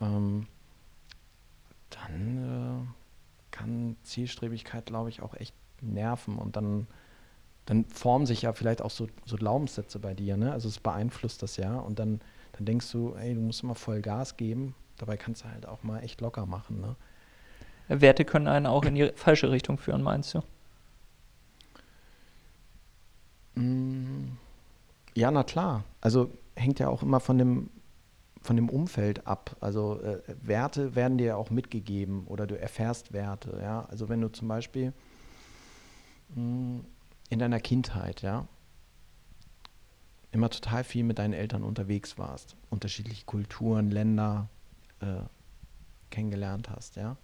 [0.00, 0.46] ähm,
[1.90, 6.86] dann äh, kann Zielstrebigkeit, glaube ich, auch echt nerven und dann,
[7.70, 10.50] dann formen sich ja vielleicht auch so, so Glaubenssätze bei dir, ne?
[10.50, 12.20] Also es beeinflusst das ja und dann,
[12.54, 15.84] dann denkst du, ey, du musst immer voll Gas geben, dabei kannst du halt auch
[15.84, 16.96] mal echt locker machen, ne?
[17.86, 20.42] Werte können einen auch in die falsche Richtung führen, meinst du?
[23.54, 24.36] Mm,
[25.14, 25.84] ja, na klar.
[26.00, 27.70] Also hängt ja auch immer von dem,
[28.42, 29.54] von dem Umfeld ab.
[29.60, 33.60] Also äh, Werte werden dir ja auch mitgegeben oder du erfährst Werte.
[33.62, 33.86] Ja?
[33.88, 34.92] Also wenn du zum Beispiel
[36.34, 36.84] mh, mm,
[37.30, 38.46] in deiner Kindheit, ja,
[40.32, 44.48] immer total viel mit deinen Eltern unterwegs warst, unterschiedliche Kulturen, Länder
[45.00, 45.22] äh,
[46.10, 47.16] kennengelernt hast, ja,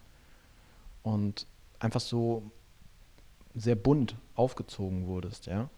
[1.02, 1.46] und
[1.78, 2.50] einfach so
[3.54, 5.68] sehr bunt aufgezogen wurdest, ja,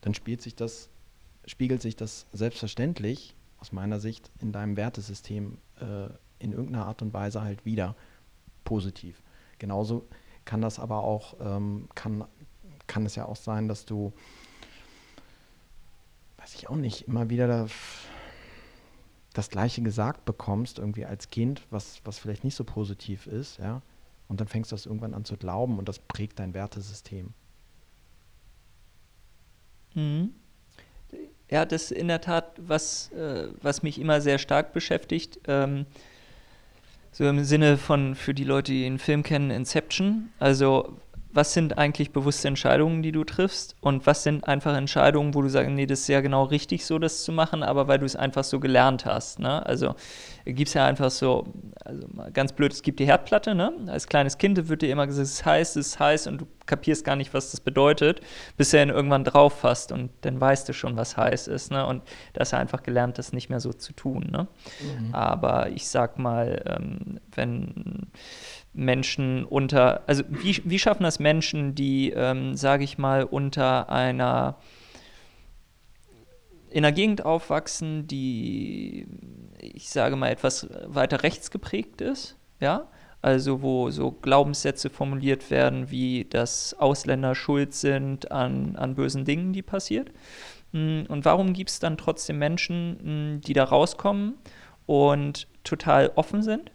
[0.00, 0.88] dann spielt sich das,
[1.46, 7.12] spiegelt sich das selbstverständlich aus meiner Sicht in deinem Wertesystem äh, in irgendeiner Art und
[7.12, 7.96] Weise halt wieder
[8.64, 9.22] positiv.
[9.58, 10.06] Genauso
[10.44, 12.24] kann das aber auch, ähm, kann,
[12.88, 14.12] kann es ja auch sein, dass du
[16.48, 17.70] weiß ich auch nicht, immer wieder das,
[19.34, 23.82] das Gleiche gesagt bekommst, irgendwie als Kind, was, was vielleicht nicht so positiv ist, ja.
[24.28, 27.34] Und dann fängst du das irgendwann an zu glauben und das prägt dein Wertesystem.
[29.94, 30.34] Mhm.
[31.50, 35.40] Ja, das ist in der Tat was, äh, was mich immer sehr stark beschäftigt.
[35.46, 35.86] Ähm,
[37.12, 40.30] so im Sinne von, für die Leute, die den Film kennen, Inception.
[40.38, 40.98] Also
[41.38, 45.48] was sind eigentlich bewusste Entscheidungen, die du triffst und was sind einfach Entscheidungen, wo du
[45.48, 48.16] sagst, nee, das ist ja genau richtig so, das zu machen, aber weil du es
[48.16, 49.38] einfach so gelernt hast.
[49.38, 49.64] Ne?
[49.64, 49.94] Also
[50.44, 51.46] gibt es ja einfach so,
[51.84, 53.72] also ganz blöd, es gibt die Herdplatte, ne?
[53.86, 56.48] als kleines Kind wird dir immer gesagt, es ist heiß, es ist heiß und du
[56.66, 58.20] kapierst gar nicht, was das bedeutet,
[58.56, 61.70] bis er ihn irgendwann drauf fasst und dann weißt du schon, was heiß ist.
[61.70, 61.86] Ne?
[61.86, 64.26] Und da hast du einfach gelernt, das nicht mehr so zu tun.
[64.30, 64.48] Ne?
[64.80, 65.14] Mhm.
[65.14, 68.08] Aber ich sag mal, ähm, wenn
[68.72, 74.58] Menschen unter, also wie, wie schaffen das Menschen, die, ähm, sage ich mal, unter einer
[76.70, 79.06] in einer Gegend aufwachsen, die,
[79.58, 82.88] ich sage mal, etwas weiter rechts geprägt ist, ja,
[83.22, 89.52] also wo so Glaubenssätze formuliert werden, wie dass Ausländer schuld sind an, an bösen Dingen,
[89.52, 90.12] die passiert.
[90.72, 94.34] Hm, und warum gibt es dann trotzdem Menschen, hm, die da rauskommen
[94.86, 96.70] und total offen sind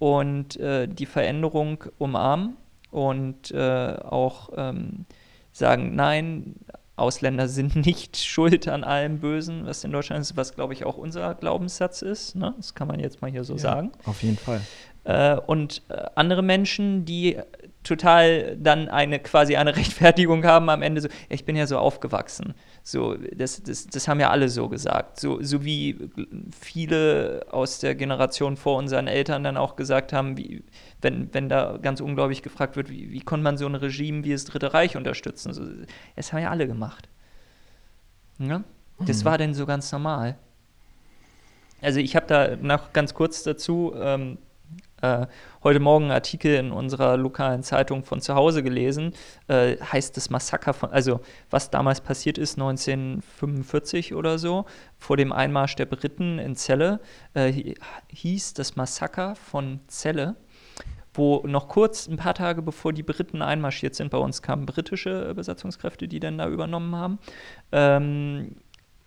[0.00, 2.56] und äh, die Veränderung umarmen
[2.90, 5.04] und äh, auch ähm,
[5.52, 6.56] sagen, nein,
[6.96, 10.96] Ausländer sind nicht schuld an allem Bösen, was in Deutschland ist, was glaube ich auch
[10.96, 12.34] unser Glaubenssatz ist.
[12.34, 12.54] Ne?
[12.56, 13.92] Das kann man jetzt mal hier so ja, sagen.
[14.06, 14.62] Auf jeden Fall.
[15.04, 17.36] Äh, und äh, andere Menschen, die
[17.82, 22.54] total dann eine quasi eine Rechtfertigung haben am Ende so, ich bin ja so aufgewachsen.
[22.82, 25.20] So, das, das, das haben ja alle so gesagt.
[25.20, 26.10] So, so wie
[26.58, 30.62] viele aus der Generation vor unseren Eltern dann auch gesagt haben, wie,
[31.00, 34.32] wenn, wenn da ganz unglaublich gefragt wird, wie, wie konnte man so ein Regime wie
[34.32, 35.52] das Dritte Reich unterstützen?
[35.52, 35.62] So,
[36.16, 37.08] das haben ja alle gemacht.
[38.38, 38.62] Ja?
[38.98, 39.24] Das mhm.
[39.24, 40.36] war denn so ganz normal.
[41.82, 44.38] Also ich habe da noch ganz kurz dazu ähm,
[45.02, 45.26] äh,
[45.62, 49.14] heute Morgen einen Artikel in unserer lokalen Zeitung von zu Hause gelesen,
[49.48, 54.66] äh, heißt das Massaker von, also was damals passiert ist, 1945 oder so,
[54.98, 57.00] vor dem Einmarsch der Briten in Celle,
[57.34, 57.74] äh,
[58.08, 60.36] hieß das Massaker von Celle
[61.12, 65.34] wo noch kurz, ein paar Tage bevor die Briten einmarschiert sind, bei uns kamen britische
[65.34, 67.18] Besatzungskräfte, die dann da übernommen haben,
[67.72, 68.56] ähm,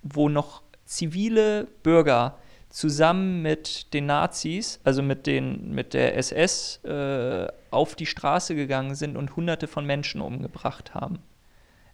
[0.02, 2.38] wo noch zivile Bürger
[2.74, 8.96] zusammen mit den Nazis, also mit, den, mit der SS, äh, auf die Straße gegangen
[8.96, 11.20] sind und hunderte von Menschen umgebracht haben.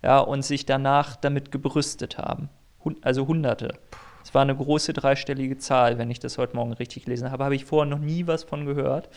[0.01, 2.49] Ja, und sich danach damit gebrüstet haben.
[2.83, 3.77] Hun also hunderte.
[4.23, 7.43] Es war eine große dreistellige Zahl, wenn ich das heute Morgen richtig gelesen habe.
[7.43, 9.09] Habe ich vorher noch nie was von gehört.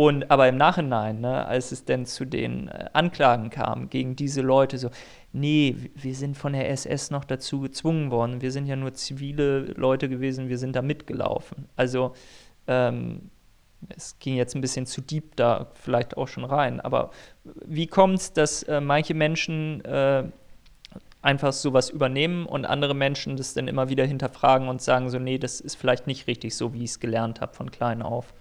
[0.00, 4.40] Und aber im Nachhinein, ne, als es denn zu den äh, Anklagen kam gegen diese
[4.40, 4.88] Leute, so,
[5.34, 8.40] nee, wir sind von der SS noch dazu gezwungen worden.
[8.40, 11.68] Wir sind ja nur zivile Leute gewesen, wir sind da mitgelaufen.
[11.76, 12.14] Also
[12.66, 13.28] ähm,
[13.90, 16.80] es ging jetzt ein bisschen zu deep da vielleicht auch schon rein.
[16.80, 17.10] Aber
[17.44, 20.24] wie kommt es, dass äh, manche Menschen äh,
[21.20, 25.36] einfach sowas übernehmen und andere Menschen das dann immer wieder hinterfragen und sagen so, nee,
[25.36, 28.32] das ist vielleicht nicht richtig so, wie ich es gelernt habe von klein auf?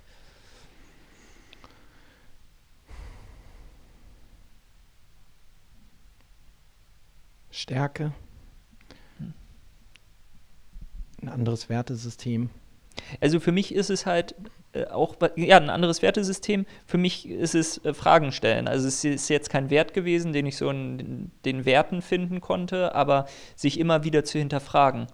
[7.70, 8.14] Stärke,
[11.22, 12.50] ein anderes Wertesystem.
[13.22, 14.34] Also für mich ist es halt
[14.74, 16.66] äh, auch ja, ein anderes Wertesystem.
[16.88, 18.68] Für mich ist es äh, Fragen stellen.
[18.68, 22.96] Also es ist jetzt kein Wert gewesen, den ich so in den Werten finden konnte,
[22.96, 25.06] aber sich immer wieder zu hinterfragen.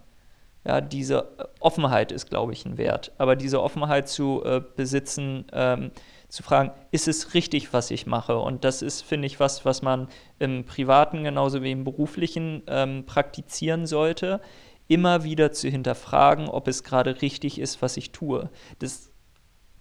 [0.63, 3.11] Ja, diese Offenheit ist, glaube ich, ein Wert.
[3.17, 5.91] Aber diese Offenheit zu äh, besitzen, ähm,
[6.35, 8.37] zu fragen, ist es richtig, was ich mache?
[8.37, 13.05] Und das ist, finde ich, was, was man im privaten genauso wie im beruflichen ähm,
[13.05, 14.41] praktizieren sollte,
[14.87, 18.49] immer wieder zu hinterfragen, ob es gerade richtig ist, was ich tue.
[18.79, 19.11] Das,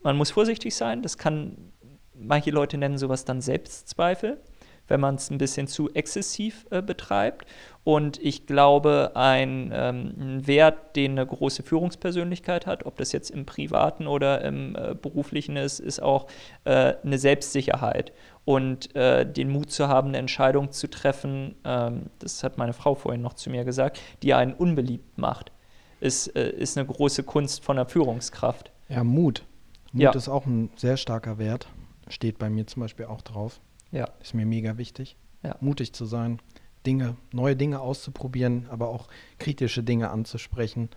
[0.03, 1.73] man muss vorsichtig sein, das kann,
[2.15, 4.41] manche Leute nennen sowas dann Selbstzweifel.
[4.89, 7.47] Wenn man es ein bisschen zu exzessiv äh, betreibt.
[7.85, 13.31] Und ich glaube, ein, ähm, ein, Wert, den eine große Führungspersönlichkeit hat, ob das jetzt
[13.31, 16.27] im privaten oder im äh, beruflichen ist, ist auch
[16.65, 18.13] äh, eine Selbstsicherheit
[18.45, 22.95] und äh, den Mut zu haben, eine Entscheidung zu treffen, ähm, das hat meine Frau
[22.95, 25.53] vorhin noch zu mir gesagt, die einen unbeliebt macht,
[26.01, 28.71] ist, äh, ist eine große Kunst von der Führungskraft.
[28.89, 29.45] Ja, Mut.
[29.93, 30.13] Mut ja.
[30.13, 31.69] ist auch ein sehr starker Wert.
[32.09, 33.61] Steht bei mir zum Beispiel auch drauf.
[33.95, 34.09] Ja.
[34.21, 35.17] Ist mir mega wichtig.
[35.43, 35.57] Ja.
[35.61, 36.41] Mutig zu sein,
[36.85, 40.91] Dinge, neue Dinge auszuprobieren, aber auch kritische Dinge anzusprechen.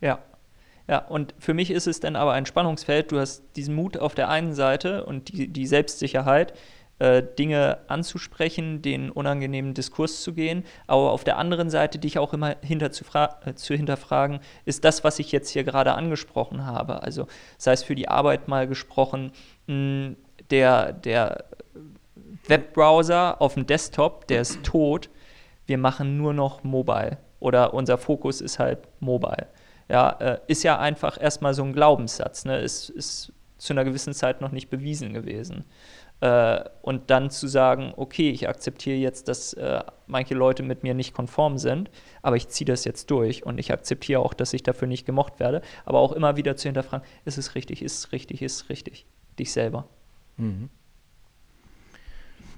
[0.00, 0.18] Ja.
[0.88, 3.10] Ja, und für mich ist es dann aber ein Spannungsfeld.
[3.10, 6.52] Du hast diesen Mut auf der einen Seite und die, die Selbstsicherheit,
[6.98, 12.32] äh, Dinge anzusprechen, den unangenehmen Diskurs zu gehen, aber auf der anderen Seite dich auch
[12.32, 17.02] immer hinter zu, äh, zu hinterfragen, ist das, was ich jetzt hier gerade angesprochen habe,
[17.02, 17.26] also
[17.58, 19.32] sei es für die Arbeit mal gesprochen,
[19.66, 20.14] mh,
[20.50, 21.44] der, der
[22.48, 25.10] Webbrowser auf dem Desktop, der ist tot.
[25.66, 29.46] Wir machen nur noch Mobile oder unser Fokus ist halt Mobile.
[29.88, 32.58] Ja, äh, ist ja einfach erstmal so ein Glaubenssatz, ne?
[32.58, 35.64] ist, ist zu einer gewissen Zeit noch nicht bewiesen gewesen.
[36.20, 40.94] Äh, und dann zu sagen, okay, ich akzeptiere jetzt, dass äh, manche Leute mit mir
[40.94, 41.90] nicht konform sind,
[42.22, 45.38] aber ich ziehe das jetzt durch und ich akzeptiere auch, dass ich dafür nicht gemocht
[45.40, 48.68] werde, aber auch immer wieder zu hinterfragen, ist es richtig, ist es richtig, ist es
[48.70, 49.06] richtig,
[49.38, 49.88] dich selber.
[50.38, 50.70] Mhm.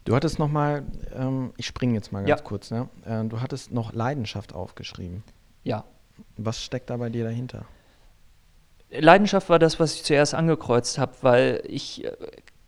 [0.08, 2.42] Du hattest noch mal, ähm, ich springe jetzt mal ganz ja.
[2.42, 2.88] kurz, ne?
[3.04, 5.22] Äh, du hattest noch Leidenschaft aufgeschrieben.
[5.64, 5.84] Ja.
[6.38, 7.66] Was steckt da bei dir dahinter?
[8.90, 12.12] Leidenschaft war das, was ich zuerst angekreuzt habe, weil ich äh,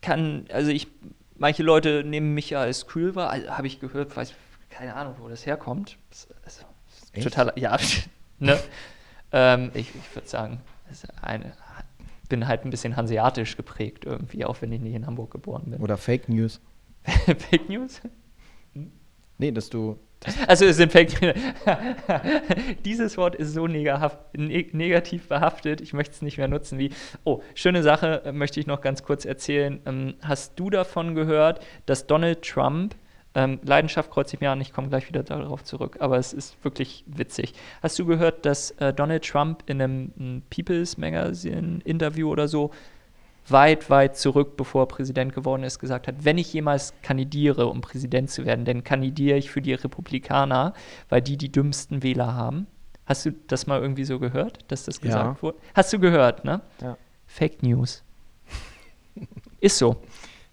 [0.03, 0.89] kann, also ich,
[1.39, 4.35] manche Leute nehmen mich ja als kühl wahr, also, habe ich gehört, weiß
[4.69, 5.97] keine Ahnung, wo das herkommt.
[6.11, 7.79] Das, also, total, ja,
[8.39, 8.59] ne?
[9.33, 10.61] ähm, ich, ich würde sagen,
[11.23, 11.55] eine,
[12.29, 15.81] bin halt ein bisschen hanseatisch geprägt irgendwie, auch wenn ich nicht in Hamburg geboren bin.
[15.81, 16.61] Oder Fake News.
[17.05, 18.01] Fake News?
[19.39, 19.99] Nee, dass du.
[20.47, 21.35] Also es sind Fake News.
[22.85, 26.91] Dieses Wort ist so negativ behaftet, ich möchte es nicht mehr nutzen wie.
[27.25, 29.81] Oh, schöne Sache äh, möchte ich noch ganz kurz erzählen.
[29.87, 32.95] Ähm, hast du davon gehört, dass Donald Trump
[33.35, 36.63] ähm, Leidenschaft kreuze ich mir an, ich komme gleich wieder darauf zurück, aber es ist
[36.65, 37.55] wirklich witzig.
[37.81, 42.73] Hast du gehört, dass äh, Donald Trump in einem, einem People's Magazine Interview oder so
[43.49, 47.81] weit, weit zurück, bevor er Präsident geworden ist, gesagt hat, wenn ich jemals kandidiere, um
[47.81, 50.75] Präsident zu werden, dann kandidiere ich für die Republikaner,
[51.09, 52.67] weil die die dümmsten Wähler haben.
[53.07, 55.43] Hast du das mal irgendwie so gehört, dass das gesagt ja.
[55.43, 55.59] wurde?
[55.75, 56.61] Hast du gehört, ne?
[56.81, 56.97] Ja.
[57.27, 58.05] Fake News.
[59.61, 59.97] ist so.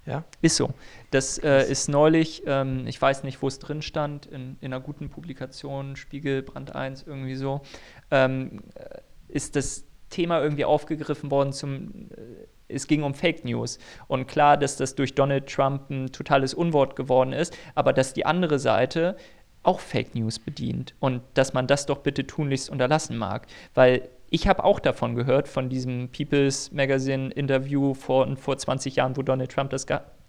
[0.08, 0.24] Ja.
[0.42, 0.74] Ist so.
[1.12, 4.80] Das äh, ist neulich, ähm, ich weiß nicht, wo es drin stand, in, in einer
[4.80, 7.62] guten Publikation, Spiegel, Brand 1, irgendwie so,
[8.10, 13.80] ähm, äh, ist das Thema irgendwie aufgegriffen worden zum, äh, es ging um Fake News.
[14.08, 18.26] Und klar, dass das durch Donald Trump ein totales Unwort geworden ist, aber dass die
[18.26, 19.16] andere Seite
[19.64, 23.48] auch Fake News bedient und dass man das doch bitte tunlichst unterlassen mag.
[23.74, 29.18] Weil ich habe auch davon gehört, von diesem People's Magazine Interview vor, vor 20 Jahren,
[29.18, 29.86] wo Donald Trump das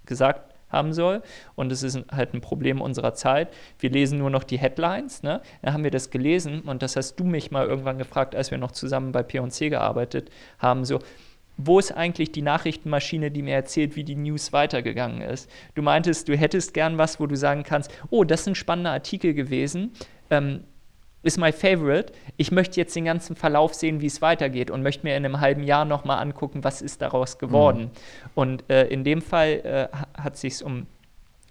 [0.06, 1.22] gesagt haben soll.
[1.54, 3.48] Und es ist halt ein Problem unserer Zeit.
[3.78, 5.22] Wir lesen nur noch die Headlines.
[5.22, 5.40] Ne?
[5.62, 8.58] Dann haben wir das gelesen und das hast du mich mal irgendwann gefragt, als wir
[8.58, 10.98] noch zusammen bei P&C gearbeitet haben, so,
[11.58, 15.50] wo ist eigentlich die Nachrichtenmaschine, die mir erzählt, wie die News weitergegangen ist?
[15.74, 18.92] Du meintest, du hättest gern was, wo du sagen kannst, oh, das ist ein spannender
[18.92, 19.92] Artikel gewesen,
[20.30, 20.62] ähm,
[21.24, 22.12] ist my favorite.
[22.36, 25.40] Ich möchte jetzt den ganzen Verlauf sehen, wie es weitergeht und möchte mir in einem
[25.40, 27.82] halben Jahr nochmal angucken, was ist daraus geworden.
[27.82, 28.30] Mhm.
[28.36, 30.86] Und äh, in dem Fall äh, hat es sich um,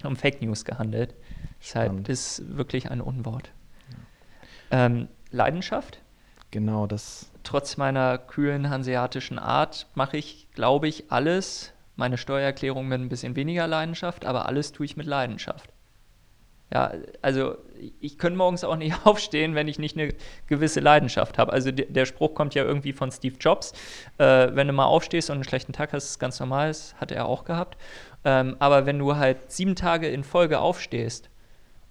[0.05, 1.13] um Fake News gehandelt.
[1.61, 3.51] Deshalb ist wirklich ein Unwort.
[4.71, 4.85] Ja.
[4.85, 5.99] Ähm, Leidenschaft?
[6.51, 12.99] Genau, das trotz meiner kühlen hanseatischen Art mache ich, glaube ich, alles, meine Steuererklärung mit
[12.99, 15.71] ein bisschen weniger Leidenschaft, aber alles tue ich mit Leidenschaft.
[16.73, 17.55] Ja, also
[18.01, 20.13] ich könnte morgens auch nicht aufstehen, wenn ich nicht eine
[20.47, 21.53] gewisse Leidenschaft habe.
[21.53, 23.71] Also der Spruch kommt ja irgendwie von Steve Jobs.
[24.17, 27.13] Äh, wenn du mal aufstehst und einen schlechten Tag hast, ist ganz normal, das hat
[27.13, 27.77] er auch gehabt.
[28.25, 31.29] Ähm, aber wenn du halt sieben Tage in Folge aufstehst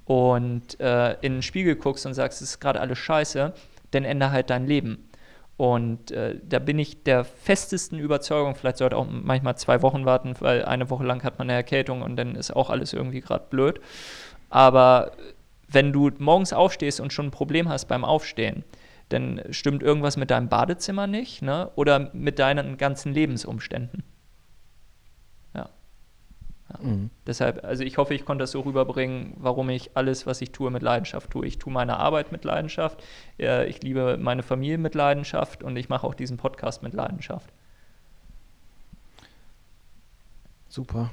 [0.04, 3.54] und äh, in den Spiegel guckst und sagst, es ist gerade alles scheiße,
[3.92, 5.05] dann ändere halt dein Leben.
[5.56, 10.34] Und äh, da bin ich der festesten Überzeugung, vielleicht sollte auch manchmal zwei Wochen warten,
[10.40, 13.46] weil eine Woche lang hat man eine Erkältung und dann ist auch alles irgendwie gerade
[13.48, 13.80] blöd.
[14.50, 15.12] Aber
[15.68, 18.64] wenn du morgens aufstehst und schon ein Problem hast beim Aufstehen,
[19.08, 21.70] dann stimmt irgendwas mit deinem Badezimmer nicht ne?
[21.74, 24.02] oder mit deinen ganzen Lebensumständen.
[26.72, 26.84] Ja.
[26.84, 27.10] Mhm.
[27.26, 30.70] Deshalb, also ich hoffe, ich konnte das so rüberbringen, warum ich alles, was ich tue,
[30.70, 31.46] mit Leidenschaft tue.
[31.46, 33.02] Ich tue meine Arbeit mit Leidenschaft,
[33.38, 37.52] äh, ich liebe meine Familie mit Leidenschaft und ich mache auch diesen Podcast mit Leidenschaft.
[40.68, 41.10] Super.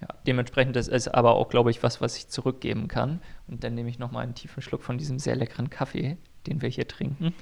[0.00, 3.20] Ja, dementsprechend ist es aber auch, glaube ich, was, was ich zurückgeben kann.
[3.48, 6.68] Und dann nehme ich nochmal einen tiefen Schluck von diesem sehr leckeren Kaffee, den wir
[6.68, 7.34] hier trinken.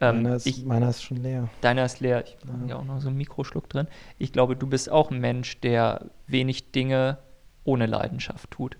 [0.00, 1.48] Ähm, meiner, ist, ich, meiner, ist, schon leer.
[1.60, 2.24] Deiner ist leer.
[2.26, 3.86] Ich habe ja auch noch so einen Mikroschluck drin.
[4.18, 7.18] Ich glaube, du bist auch ein Mensch, der wenig Dinge
[7.64, 8.76] ohne Leidenschaft tut.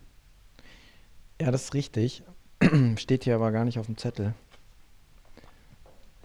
[1.41, 2.23] Ja, das ist richtig.
[2.97, 4.35] Steht hier aber gar nicht auf dem Zettel.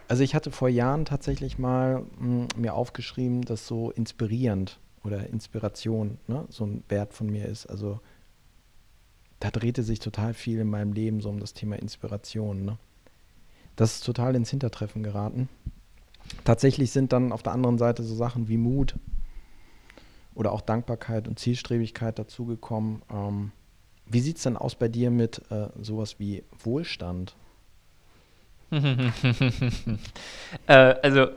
[0.07, 5.27] Also ich hatte vor Jahren tatsächlich mal mh, hm, mir aufgeschrieben, dass so inspirierend oder
[5.27, 7.67] Inspiration ne, so ein Wert von mir ist.
[7.67, 7.99] Also
[9.39, 12.65] da drehte sich total viel in meinem Leben so um das Thema Inspiration.
[12.65, 12.77] Ne?
[13.79, 15.47] Das ist total ins Hintertreffen geraten.
[16.43, 18.95] Tatsächlich sind dann auf der anderen Seite so Sachen wie Mut
[20.35, 23.01] oder auch Dankbarkeit und Zielstrebigkeit dazugekommen.
[23.09, 23.53] Ähm,
[24.05, 27.37] wie sieht es denn aus bei dir mit äh, sowas wie Wohlstand?
[28.71, 28.81] äh,
[30.67, 31.27] also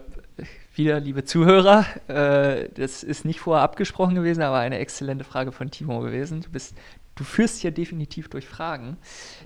[0.74, 5.70] wieder, liebe Zuhörer, äh, das ist nicht vorher abgesprochen gewesen, aber eine exzellente Frage von
[5.70, 6.40] Timo gewesen.
[6.40, 6.74] Du bist,
[7.14, 8.96] du führst hier definitiv durch Fragen.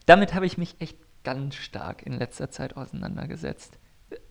[0.06, 3.80] Damit habe ich mich echt ganz stark in letzter Zeit auseinandergesetzt.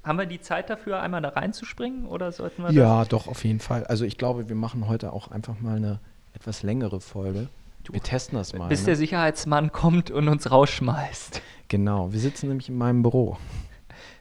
[0.02, 3.60] Haben wir die Zeit dafür, einmal da reinzuspringen oder sollten wir Ja, doch, auf jeden
[3.60, 3.84] Fall.
[3.84, 6.00] Also ich glaube, wir machen heute auch einfach mal eine
[6.34, 7.50] etwas längere Folge.
[7.84, 8.70] Du, wir testen das mal.
[8.70, 8.86] Bis ne?
[8.86, 11.42] der Sicherheitsmann kommt und uns rausschmeißt.
[11.68, 13.38] Genau, wir sitzen nämlich in meinem Büro.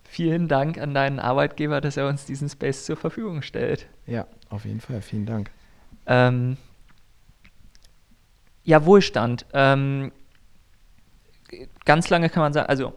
[0.02, 3.87] Vielen Dank an deinen Arbeitgeber, dass er uns diesen Space zur Verfügung stellt.
[4.06, 5.00] Ja, auf jeden Fall.
[5.00, 5.52] Vielen Dank.
[6.06, 6.56] Ähm,
[8.64, 9.46] ja, Wohlstand.
[9.52, 10.10] Ähm,
[11.85, 12.93] ganz lange kann man sagen, also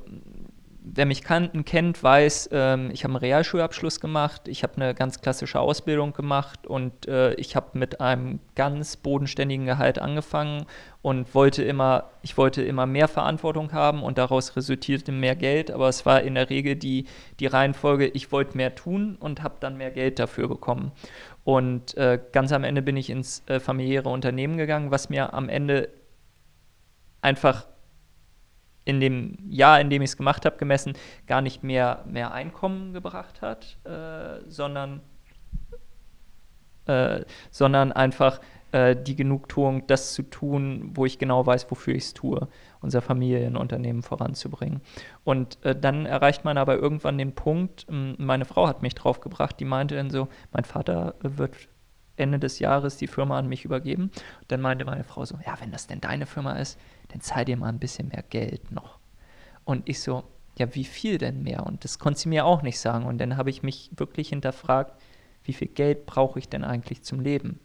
[0.94, 5.22] wer mich kannten, kennt, weiß, ähm, ich habe einen Realschulabschluss gemacht, ich habe eine ganz
[5.22, 10.66] klassische Ausbildung gemacht und äh, ich habe mit einem ganz bodenständigen Gehalt angefangen
[11.02, 15.90] und wollte immer, ich wollte immer mehr Verantwortung haben und daraus resultierte mehr Geld, aber
[15.90, 17.06] es war in der Regel die,
[17.40, 20.92] die Reihenfolge, ich wollte mehr tun und habe dann mehr Geld dafür bekommen.
[21.44, 25.50] Und äh, ganz am Ende bin ich ins äh, familiäre Unternehmen gegangen, was mir am
[25.50, 25.90] Ende
[27.22, 27.66] einfach
[28.88, 30.94] in dem Jahr, in dem ich es gemacht habe, gemessen,
[31.28, 35.02] gar nicht mehr, mehr Einkommen gebracht hat, äh, sondern,
[36.86, 38.40] äh, sondern einfach
[38.72, 42.48] äh, die Genugtuung, das zu tun, wo ich genau weiß, wofür ich es tue,
[42.80, 44.80] unser Familienunternehmen voranzubringen.
[45.26, 49.60] Und äh, dann erreicht man aber irgendwann den Punkt, meine Frau hat mich drauf gebracht,
[49.60, 51.58] die meinte dann so, mein Vater wird
[52.18, 54.04] Ende des Jahres die Firma an mich übergeben.
[54.04, 57.46] Und dann meinte meine Frau so, ja, wenn das denn deine Firma ist, dann zahl
[57.46, 59.00] dir mal ein bisschen mehr Geld noch.
[59.64, 60.24] Und ich so,
[60.58, 61.66] ja, wie viel denn mehr?
[61.66, 63.06] Und das konnte sie mir auch nicht sagen.
[63.06, 65.00] Und dann habe ich mich wirklich hinterfragt,
[65.44, 67.60] wie viel Geld brauche ich denn eigentlich zum Leben?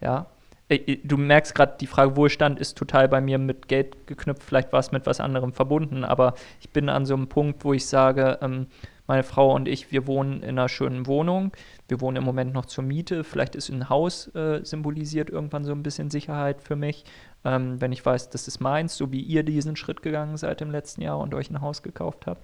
[0.00, 0.26] Ja,
[0.68, 4.42] äh, äh, du merkst gerade, die Frage Wohlstand ist total bei mir mit Geld geknüpft,
[4.42, 7.72] vielleicht war es mit was anderem verbunden, aber ich bin an so einem Punkt, wo
[7.72, 8.66] ich sage, ähm,
[9.06, 11.52] meine Frau und ich, wir wohnen in einer schönen Wohnung.
[11.88, 13.24] Wir wohnen im Moment noch zur Miete.
[13.24, 17.04] Vielleicht ist ein Haus äh, symbolisiert irgendwann so ein bisschen Sicherheit für mich,
[17.44, 20.70] ähm, wenn ich weiß, das ist meins, so wie ihr diesen Schritt gegangen seid im
[20.70, 22.42] letzten Jahr und euch ein Haus gekauft habt.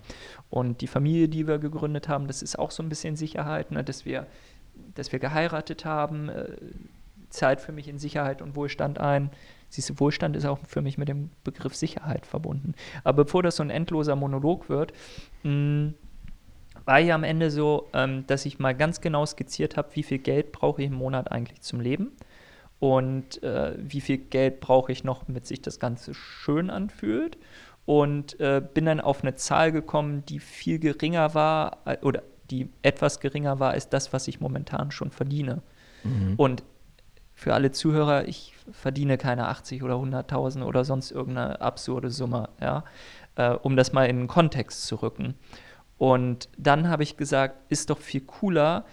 [0.50, 3.82] Und die Familie, die wir gegründet haben, das ist auch so ein bisschen Sicherheit, ne,
[3.82, 4.26] dass wir
[4.94, 6.56] dass wir geheiratet haben, äh,
[7.30, 9.30] Zeit für mich in Sicherheit und Wohlstand ein.
[9.68, 12.74] Siehst du, Wohlstand ist auch für mich mit dem Begriff Sicherheit verbunden.
[13.04, 14.92] Aber bevor das so ein endloser Monolog wird,
[15.44, 15.94] mh, mm,
[16.90, 20.18] war hier am Ende so, ähm, dass ich mal ganz genau skizziert habe, wie viel
[20.18, 22.10] Geld brauche ich im Monat eigentlich zum Leben
[22.80, 27.38] und äh, wie viel Geld brauche ich noch, damit sich das Ganze schön anfühlt.
[27.86, 32.68] Und äh, bin dann auf eine Zahl gekommen, die viel geringer war äh, oder die
[32.82, 35.62] etwas geringer war als das, was ich momentan schon verdiene.
[36.02, 36.34] Mhm.
[36.36, 36.64] Und
[37.34, 42.84] für alle Zuhörer, ich verdiene keine 80 oder 100.000 oder sonst irgendeine absurde Summe, ja,
[43.36, 45.34] äh, um das mal in den Kontext zu rücken.
[46.00, 48.86] Und dann habe ich gesagt, ist doch viel cooler,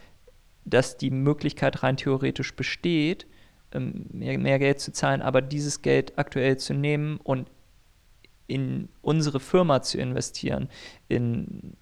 [0.65, 3.27] dass die Möglichkeit rein theoretisch besteht,
[3.71, 7.49] ähm, mehr, mehr Geld zu zahlen, aber dieses Geld aktuell zu nehmen und
[8.47, 10.67] in unsere Firma zu investieren,
[11.07, 11.77] in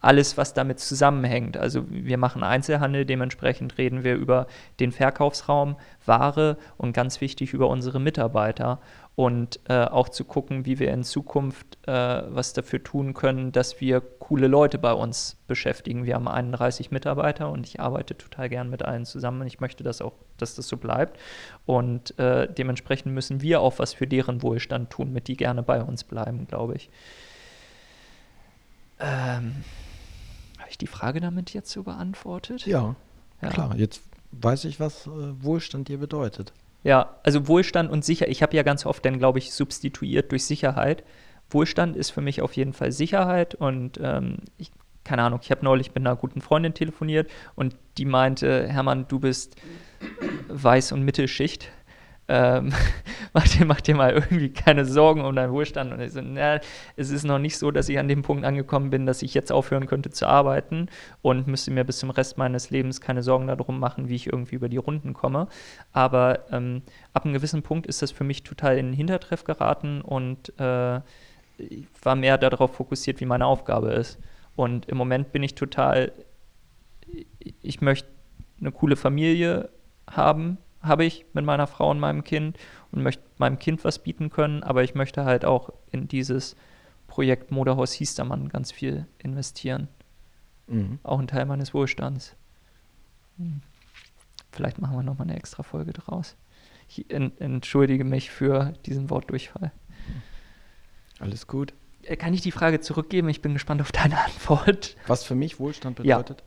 [0.00, 1.56] alles, was damit zusammenhängt.
[1.56, 4.46] Also wir machen Einzelhandel, dementsprechend reden wir über
[4.78, 8.78] den Verkaufsraum, Ware und ganz wichtig über unsere Mitarbeiter
[9.18, 13.80] und äh, auch zu gucken, wie wir in Zukunft äh, was dafür tun können, dass
[13.80, 16.04] wir coole Leute bei uns beschäftigen.
[16.04, 19.82] Wir haben 31 Mitarbeiter und ich arbeite total gern mit allen zusammen und ich möchte
[19.82, 21.18] das auch, dass das so bleibt.
[21.66, 25.82] Und äh, dementsprechend müssen wir auch was für deren Wohlstand tun, mit die gerne bei
[25.82, 26.88] uns bleiben, glaube ich.
[29.00, 29.64] Ähm,
[30.60, 32.66] habe ich die Frage damit jetzt so beantwortet?
[32.66, 32.94] Ja,
[33.42, 33.48] ja.
[33.48, 33.74] klar.
[33.74, 34.00] Jetzt
[34.30, 35.10] weiß ich, was äh,
[35.42, 36.52] Wohlstand dir bedeutet.
[36.88, 38.32] Ja, also Wohlstand und Sicherheit.
[38.32, 41.04] Ich habe ja ganz oft dann, glaube ich, substituiert durch Sicherheit.
[41.50, 44.70] Wohlstand ist für mich auf jeden Fall Sicherheit und ähm, ich,
[45.04, 49.18] keine Ahnung, ich habe neulich mit einer guten Freundin telefoniert und die meinte, Hermann, du
[49.18, 49.56] bist
[50.48, 51.68] Weiß- und Mittelschicht.
[52.28, 52.72] Ähm,
[53.32, 55.92] mach, dir, mach dir mal irgendwie keine Sorgen um deinen Wohlstand.
[55.92, 56.60] Und ich so, na,
[56.96, 59.50] es ist noch nicht so, dass ich an dem Punkt angekommen bin, dass ich jetzt
[59.50, 60.88] aufhören könnte zu arbeiten
[61.22, 64.56] und müsste mir bis zum Rest meines Lebens keine Sorgen darum machen, wie ich irgendwie
[64.56, 65.48] über die Runden komme.
[65.92, 70.02] Aber ähm, ab einem gewissen Punkt ist das für mich total in den Hintertreff geraten
[70.02, 71.00] und äh,
[71.58, 74.18] ich war mehr darauf fokussiert, wie meine Aufgabe ist.
[74.54, 76.12] Und im Moment bin ich total,
[77.62, 78.08] ich möchte
[78.60, 79.68] eine coole Familie
[80.08, 80.58] haben,
[80.88, 82.58] habe ich mit meiner Frau und meinem Kind
[82.90, 86.56] und möchte meinem Kind was bieten können, aber ich möchte halt auch in dieses
[87.06, 89.88] Projekt Modehaus Hiestermann ganz viel investieren.
[90.66, 90.98] Mhm.
[91.02, 92.36] Auch ein Teil meines Wohlstands.
[93.38, 93.62] Hm.
[94.52, 96.36] Vielleicht machen wir nochmal eine extra Folge draus.
[96.88, 99.72] Ich entschuldige mich für diesen Wortdurchfall.
[101.20, 101.74] Alles gut.
[102.02, 103.28] Äh, kann ich die Frage zurückgeben?
[103.28, 104.96] Ich bin gespannt auf deine Antwort.
[105.06, 106.42] Was für mich Wohlstand bedeutet?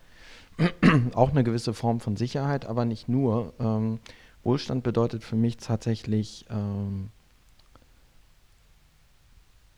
[0.58, 0.70] Ja.
[1.14, 3.54] Auch eine gewisse Form von Sicherheit, aber nicht nur.
[3.60, 4.00] Ähm,
[4.44, 7.10] Wohlstand bedeutet für mich tatsächlich ähm,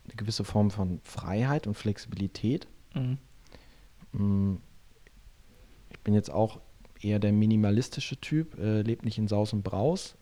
[0.04, 2.66] eine gewisse Form von Freiheit und Flexibilität.
[2.94, 3.18] Mhm.
[4.12, 4.56] Mm,
[5.90, 6.60] ich bin jetzt auch
[7.00, 10.14] eher der minimalistische Typ, äh, lebt nicht in Saus und Braus,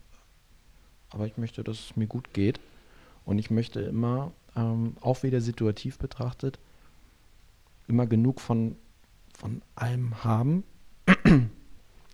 [1.11, 2.61] aber ich möchte, dass es mir gut geht.
[3.24, 6.59] Und ich möchte immer ähm, auch wieder situativ betrachtet,
[7.86, 8.76] immer genug von,
[9.36, 10.64] von allem haben.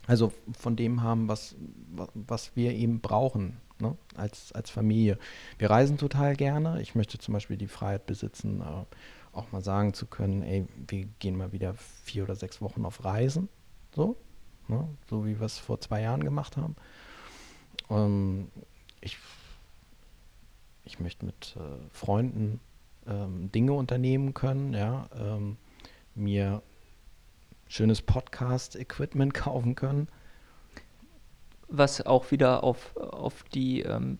[0.08, 1.54] Also von dem haben, was,
[2.14, 3.96] was wir eben brauchen ne?
[4.16, 5.18] als, als Familie.
[5.58, 6.80] Wir reisen total gerne.
[6.80, 11.04] Ich möchte zum Beispiel die Freiheit besitzen, äh, auch mal sagen zu können, ey, wir
[11.18, 13.50] gehen mal wieder vier oder sechs Wochen auf Reisen.
[13.94, 14.16] So,
[14.66, 14.88] ne?
[15.08, 16.74] so wie wir es vor zwei Jahren gemacht haben.
[17.90, 18.48] Ähm,
[19.02, 19.18] ich
[20.84, 21.60] ich möchte mit äh,
[21.92, 22.60] Freunden
[23.06, 25.58] ähm, Dinge unternehmen können, ja, ähm,
[26.14, 26.62] mir
[27.68, 30.08] schönes Podcast-Equipment kaufen können.
[31.68, 34.18] Was auch wieder auf, auf die, ähm,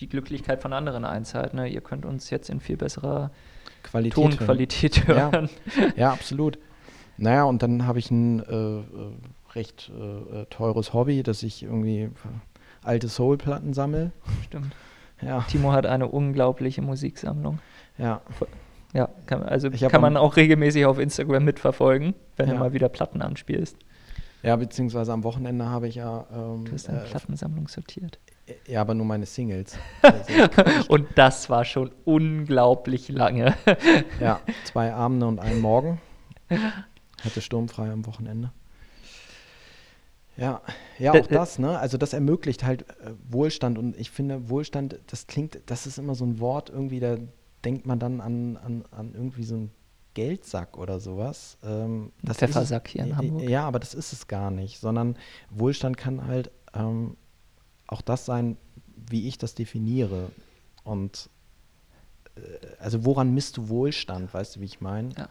[0.00, 1.54] die Glücklichkeit von anderen einzahlt.
[1.54, 1.68] Ne?
[1.68, 3.30] Ihr könnt uns jetzt in viel besserer
[3.82, 5.48] Qualität Tonqualität hören.
[5.76, 6.58] Ja, ja, absolut.
[7.16, 9.12] Naja, und dann habe ich ein äh, äh
[9.54, 12.10] recht äh, äh, teures Hobby, dass ich irgendwie
[12.82, 14.10] alte Soul-Platten sammle.
[14.44, 14.74] Stimmt.
[15.22, 15.42] Ja.
[15.42, 17.60] Timo hat eine unglaubliche Musiksammlung.
[17.96, 18.20] Ja.
[18.94, 22.54] Ja, kann, also kann man auch regelmäßig auf Instagram mitverfolgen, wenn ja.
[22.54, 23.76] du mal wieder Platten anspielst.
[24.44, 26.26] Ja, beziehungsweise am Wochenende habe ich ja.
[26.32, 28.20] Ähm, du hast deine äh, Plattensammlung sortiert.
[28.68, 29.76] Ja, aber nur meine Singles.
[30.88, 33.54] und das war schon unglaublich lange.
[34.20, 36.00] ja, zwei Abende und einen Morgen.
[37.22, 38.52] Hatte sturmfrei am Wochenende.
[40.36, 40.60] Ja,
[40.98, 41.78] ja, auch das, ne?
[41.78, 46.14] Also das ermöglicht halt äh, Wohlstand und ich finde, Wohlstand, das klingt, das ist immer
[46.14, 47.16] so ein Wort, irgendwie, da
[47.64, 49.70] denkt man dann an, an, an irgendwie so einen
[50.14, 51.58] Geldsack oder sowas.
[51.62, 53.48] Ähm, das Pfeffersack hier in Hamburg.
[53.48, 55.16] Ja, aber das ist es gar nicht, sondern
[55.50, 57.16] Wohlstand kann halt ähm,
[57.86, 58.56] auch das sein,
[59.10, 60.30] wie ich das definiere.
[60.84, 61.28] Und
[62.36, 62.40] äh,
[62.78, 65.10] also woran misst du Wohlstand, weißt du, wie ich meine?
[65.16, 65.28] Ja.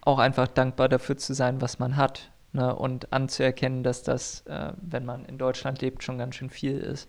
[0.00, 4.72] Auch einfach dankbar dafür zu sein, was man hat ne, und anzuerkennen, dass das, äh,
[4.80, 7.08] wenn man in Deutschland lebt, schon ganz schön viel ist.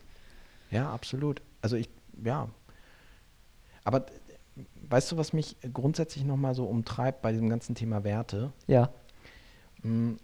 [0.72, 1.42] Ja, absolut.
[1.62, 1.90] Also ich,
[2.24, 2.50] ja.
[3.84, 4.06] Aber
[4.90, 8.52] weißt du, was mich grundsätzlich nochmal so umtreibt bei diesem ganzen Thema Werte?
[8.68, 8.90] Ja.
[9.82, 10.18] Hm,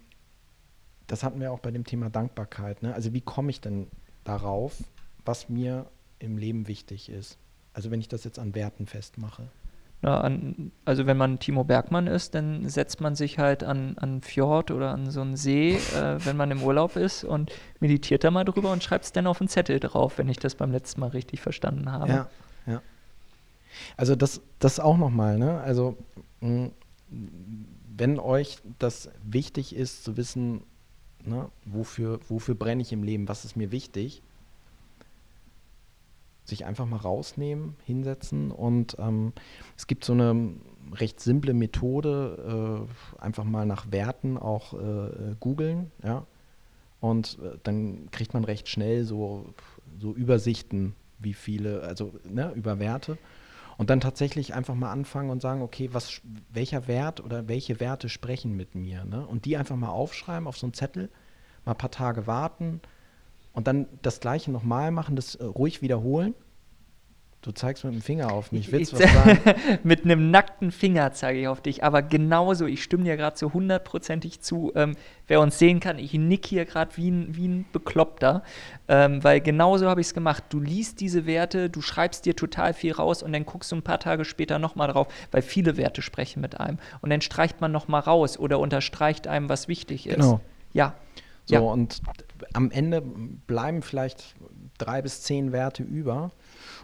[1.06, 2.82] das hatten wir auch bei dem Thema Dankbarkeit.
[2.82, 2.94] Ne?
[2.94, 3.88] Also wie komme ich denn
[4.24, 4.82] darauf,
[5.24, 5.86] was mir
[6.18, 7.38] im Leben wichtig ist?
[7.72, 9.48] Also wenn ich das jetzt an Werten festmache.
[10.02, 14.20] Na, an, also wenn man Timo Bergmann ist, dann setzt man sich halt an, an
[14.20, 17.50] Fjord oder an so einen See, äh, wenn man im Urlaub ist und
[17.80, 20.54] meditiert da mal drüber und schreibt es dann auf einen Zettel drauf, wenn ich das
[20.54, 22.12] beim letzten Mal richtig verstanden habe.
[22.12, 22.28] Ja.
[23.96, 25.60] Also das, das auch nochmal, ne?
[25.60, 25.96] Also
[26.40, 26.70] mh,
[27.96, 30.62] wenn euch das wichtig ist zu wissen,
[31.24, 34.22] ne, wofür, wofür brenne ich im Leben, was ist mir wichtig,
[36.44, 39.32] sich einfach mal rausnehmen, hinsetzen und ähm,
[39.76, 40.54] es gibt so eine
[40.92, 42.86] recht simple Methode,
[43.18, 46.26] äh, einfach mal nach Werten auch äh, googeln, ja,
[47.00, 49.54] und äh, dann kriegt man recht schnell so,
[49.98, 53.16] so Übersichten, wie viele, also ne, über Werte
[53.76, 56.20] und dann tatsächlich einfach mal anfangen und sagen, okay, was,
[56.50, 59.26] welcher Wert oder welche Werte sprechen mit mir, ne?
[59.26, 61.10] und die einfach mal aufschreiben auf so einen Zettel,
[61.64, 62.80] mal ein paar Tage warten,
[63.54, 66.34] und dann das Gleiche nochmal machen, das äh, ruhig wiederholen.
[67.44, 68.72] Du zeigst mit dem Finger auf mich.
[68.72, 69.38] Willst du was sagen?
[69.82, 71.84] mit einem nackten Finger zeige ich auf dich.
[71.84, 74.72] Aber genauso, ich stimme dir gerade so hundertprozentig zu.
[74.74, 78.44] Ähm, wer uns sehen kann, ich nick hier gerade wie ein, wie ein Bekloppter.
[78.88, 80.44] Ähm, weil genauso habe ich es gemacht.
[80.48, 83.82] Du liest diese Werte, du schreibst dir total viel raus und dann guckst du ein
[83.82, 86.78] paar Tage später nochmal drauf, weil viele Werte sprechen mit einem.
[87.02, 90.14] Und dann streicht man nochmal raus oder unterstreicht einem, was wichtig ist.
[90.14, 90.40] Genau.
[90.72, 90.94] Ja.
[91.44, 91.60] So, ja.
[91.60, 92.00] und
[92.54, 94.34] am Ende bleiben vielleicht
[94.78, 96.30] drei bis zehn Werte über.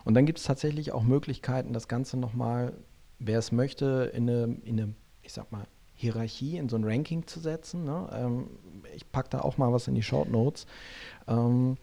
[0.05, 2.72] Und dann gibt es tatsächlich auch Möglichkeiten, das Ganze nochmal,
[3.18, 7.26] wer es möchte, in eine, in eine, ich sag mal, Hierarchie, in so ein Ranking
[7.26, 7.84] zu setzen.
[7.84, 8.09] Ne?
[8.12, 8.46] Ähm,
[8.94, 10.66] ich packe da auch mal was in die Short Notes.
[11.28, 11.76] Ähm,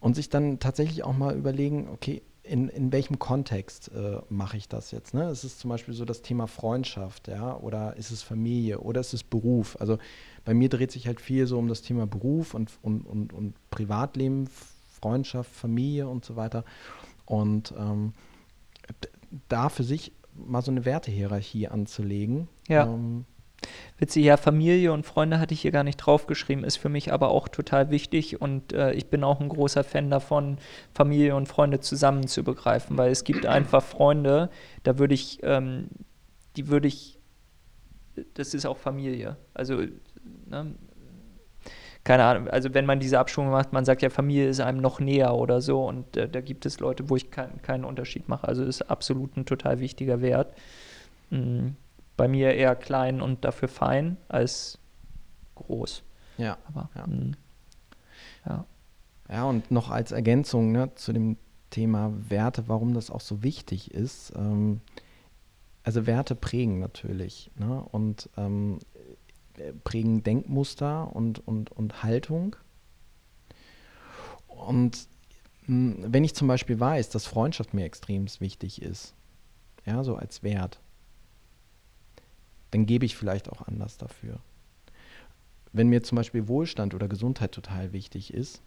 [0.00, 4.68] und sich dann tatsächlich auch mal überlegen, okay, in, in welchem Kontext äh, mache ich
[4.68, 5.12] das jetzt?
[5.12, 5.30] Ne?
[5.30, 9.12] Ist es zum Beispiel so das Thema Freundschaft, ja, oder ist es Familie oder ist
[9.12, 9.76] es Beruf?
[9.80, 9.98] Also
[10.44, 13.54] bei mir dreht sich halt viel so um das Thema Beruf und, und, und, und
[13.70, 14.48] Privatleben,
[15.00, 16.64] Freundschaft, Familie und so weiter.
[17.28, 18.14] Und ähm,
[19.48, 22.48] da für sich mal so eine Wertehierarchie anzulegen.
[22.68, 22.86] Ja.
[22.86, 23.26] Ähm,
[23.98, 27.30] Witzig, ja, Familie und Freunde hatte ich hier gar nicht draufgeschrieben, ist für mich aber
[27.30, 30.58] auch total wichtig und äh, ich bin auch ein großer Fan davon,
[30.94, 34.50] Familie und Freunde zusammen zu begreifen, weil es gibt einfach Freunde,
[34.84, 35.88] da würde ich, ähm,
[36.56, 37.18] die würde ich,
[38.34, 39.36] das ist auch Familie.
[39.52, 39.82] Also,
[40.46, 40.74] ne,
[42.08, 44.98] keine Ahnung, also wenn man diese Abschwung macht, man sagt ja, Familie ist einem noch
[44.98, 48.48] näher oder so und äh, da gibt es Leute, wo ich kein, keinen Unterschied mache.
[48.48, 50.54] Also ist absolut ein total wichtiger Wert.
[51.30, 51.76] Mhm
[52.18, 54.78] bei mir eher klein und dafür fein als
[55.54, 56.02] groß.
[56.36, 56.58] Ja.
[56.66, 57.06] Aber, ja.
[57.06, 57.32] Mh,
[58.44, 58.64] ja.
[59.30, 61.36] Ja, und noch als Ergänzung ne, zu dem
[61.70, 64.32] Thema Werte, warum das auch so wichtig ist.
[64.36, 64.80] Ähm,
[65.84, 68.78] also Werte prägen natürlich ne, und ähm,
[69.84, 72.56] prägen Denkmuster und, und, und Haltung.
[74.46, 75.08] Und
[75.66, 79.14] mh, wenn ich zum Beispiel weiß, dass Freundschaft mir extrem wichtig ist,
[79.84, 80.80] ja, so als Wert,
[82.70, 84.40] dann gebe ich vielleicht auch anders dafür.
[85.72, 88.62] Wenn mir zum Beispiel Wohlstand oder Gesundheit total wichtig ist,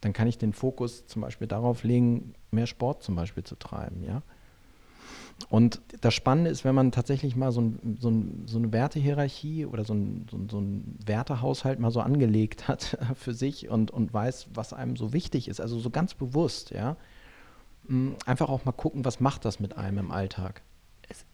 [0.00, 4.02] dann kann ich den Fokus zum Beispiel darauf legen, mehr Sport zum Beispiel zu treiben,
[4.02, 4.22] ja.
[5.48, 9.66] Und das Spannende ist, wenn man tatsächlich mal so, ein, so, ein, so eine Wertehierarchie
[9.66, 14.48] oder so ein, so, ein Wertehaushalt mal so angelegt hat für sich und, und weiß,
[14.54, 16.96] was einem so wichtig ist, also so ganz bewusst, ja,
[17.88, 20.62] mm, einfach auch mal gucken, was macht das mit einem im Alltag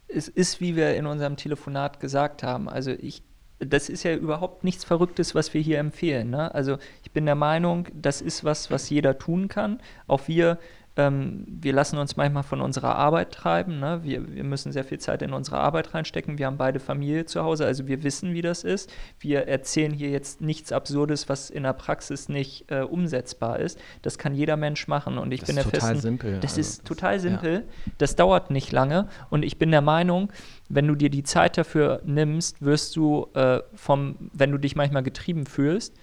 [0.09, 3.22] es ist, wie wir in unserem Telefonat gesagt haben, also ich,
[3.59, 6.30] das ist ja überhaupt nichts Verrücktes, was wir hier empfehlen.
[6.30, 6.54] Ne?
[6.54, 9.80] Also ich bin der Meinung, das ist was, was jeder tun kann.
[10.07, 10.59] Auch wir
[10.97, 13.78] ähm, wir lassen uns manchmal von unserer Arbeit treiben.
[13.80, 14.01] Ne?
[14.03, 16.38] Wir, wir müssen sehr viel Zeit in unsere Arbeit reinstecken.
[16.38, 18.90] Wir haben beide Familie zu Hause, also wir wissen, wie das ist.
[19.20, 23.78] Wir erzählen hier jetzt nichts Absurdes, was in der Praxis nicht äh, umsetzbar ist.
[24.03, 25.18] Das kann jeder Mensch machen.
[25.18, 26.32] Und ich das bin ist der total festen, simpel.
[26.40, 27.53] Das Also ist das- total simpel.
[27.55, 27.92] ja.
[27.99, 29.09] Das dauert nicht lange.
[29.30, 30.32] Und ich bin der Meinung,
[30.68, 35.03] wenn du dir die Zeit dafür nimmst, wirst du äh, vom, wenn du dich manchmal
[35.03, 35.94] getrieben fühlst,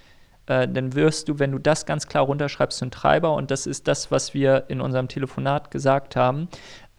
[0.47, 3.33] äh, dann wirst du, wenn du das ganz klar runterschreibst, einem Treiber.
[3.35, 6.49] Und das ist das, was wir in unserem Telefonat gesagt haben.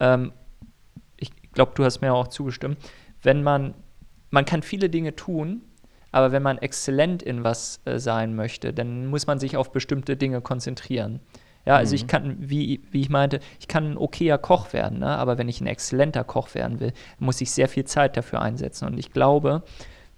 [0.01, 0.33] Ähm,
[1.17, 2.79] ich glaube, du hast mir auch zugestimmt.
[3.23, 3.75] Wenn man,
[4.31, 5.63] man kann viele Dinge tun,
[6.11, 10.17] aber wenn man exzellent in was äh, sein möchte, dann muss man sich auf bestimmte
[10.17, 11.21] Dinge konzentrieren.
[11.67, 15.09] Ja, also ich kann, wie, wie ich meinte, ich kann ein okayer Koch werden, ne?
[15.09, 18.87] aber wenn ich ein exzellenter Koch werden will, muss ich sehr viel Zeit dafür einsetzen.
[18.87, 19.63] Und ich glaube,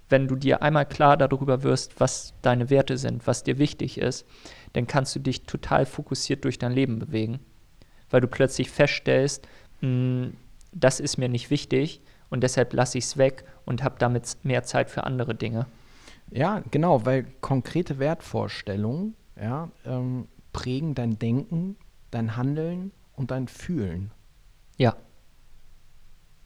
[0.09, 4.25] wenn du dir einmal klar darüber wirst, was deine Werte sind, was dir wichtig ist,
[4.73, 7.39] dann kannst du dich total fokussiert durch dein Leben bewegen.
[8.09, 9.47] Weil du plötzlich feststellst,
[9.81, 10.29] mh,
[10.71, 14.63] das ist mir nicht wichtig und deshalb lasse ich es weg und habe damit mehr
[14.63, 15.65] Zeit für andere Dinge.
[16.29, 21.77] Ja, genau, weil konkrete Wertvorstellungen ja, ähm, prägen dein Denken,
[22.11, 24.11] dein Handeln und dein Fühlen.
[24.77, 24.95] Ja.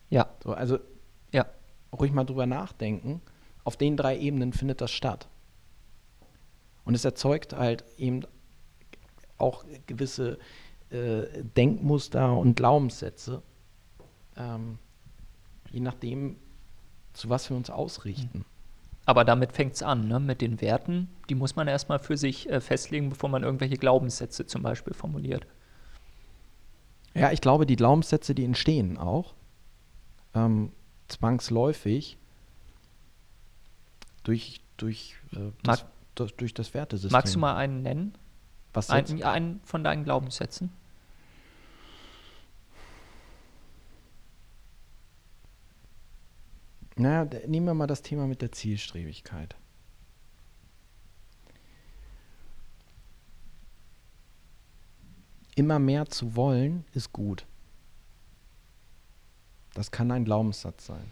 [0.10, 0.80] Ja, So, also
[1.32, 1.46] ja,
[1.98, 3.22] ruhig mal drüber nachdenken.
[3.64, 5.28] Auf den drei Ebenen findet das statt.
[6.84, 8.22] Und es erzeugt halt eben
[9.38, 10.38] auch gewisse
[10.90, 13.42] äh, Denkmuster und Glaubenssätze,
[14.38, 14.78] ähm,
[15.72, 16.38] je nachdem,
[17.14, 18.46] zu was wir uns ausrichten.
[19.06, 20.20] aber damit fängt es an, ne?
[20.20, 21.10] mit den Werten.
[21.30, 25.46] Die muss man erstmal für sich äh, festlegen, bevor man irgendwelche Glaubenssätze zum Beispiel formuliert.
[27.14, 29.34] Ja, ich glaube, die Glaubenssätze, die entstehen auch
[30.34, 30.72] ähm,
[31.08, 32.18] zwangsläufig
[34.24, 37.12] durch, durch, äh, das, durch, durch das Wertesystem.
[37.12, 38.16] Magst du mal einen nennen?
[38.74, 39.12] Was jetzt?
[39.12, 40.72] Ein, einen von deinen Glaubenssätzen?
[46.96, 49.56] Naja, nehmen wir mal das Thema mit der Zielstrebigkeit.
[55.56, 57.46] Immer mehr zu wollen ist gut.
[59.74, 61.12] Das kann ein Glaubenssatz sein.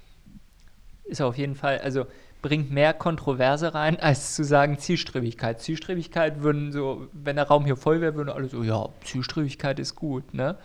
[1.06, 2.06] Ist auf jeden Fall, also
[2.42, 5.60] bringt mehr Kontroverse rein, als zu sagen Zielstrebigkeit.
[5.62, 9.96] Zielstrebigkeit würden so, wenn der Raum hier voll wäre, würden alle so, ja, Zielstrebigkeit ist
[9.96, 10.58] gut, ne?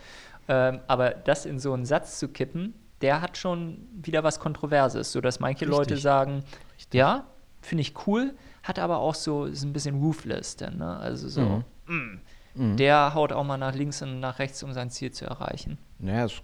[0.47, 5.11] Ähm, aber das in so einen Satz zu kippen, der hat schon wieder was Kontroverses,
[5.13, 6.03] sodass manche Leute Richtig.
[6.03, 6.45] sagen,
[6.77, 6.95] Richtig.
[6.99, 7.25] ja,
[7.63, 10.97] finde ich cool, hat aber auch so, ist ein bisschen ruthless dann, ne?
[10.99, 11.95] Also so, Mhm.
[11.95, 12.21] mm,
[12.57, 12.77] Mhm.
[12.77, 15.77] der haut auch mal nach links und nach rechts, um sein Ziel zu erreichen.
[15.99, 16.43] Naja, das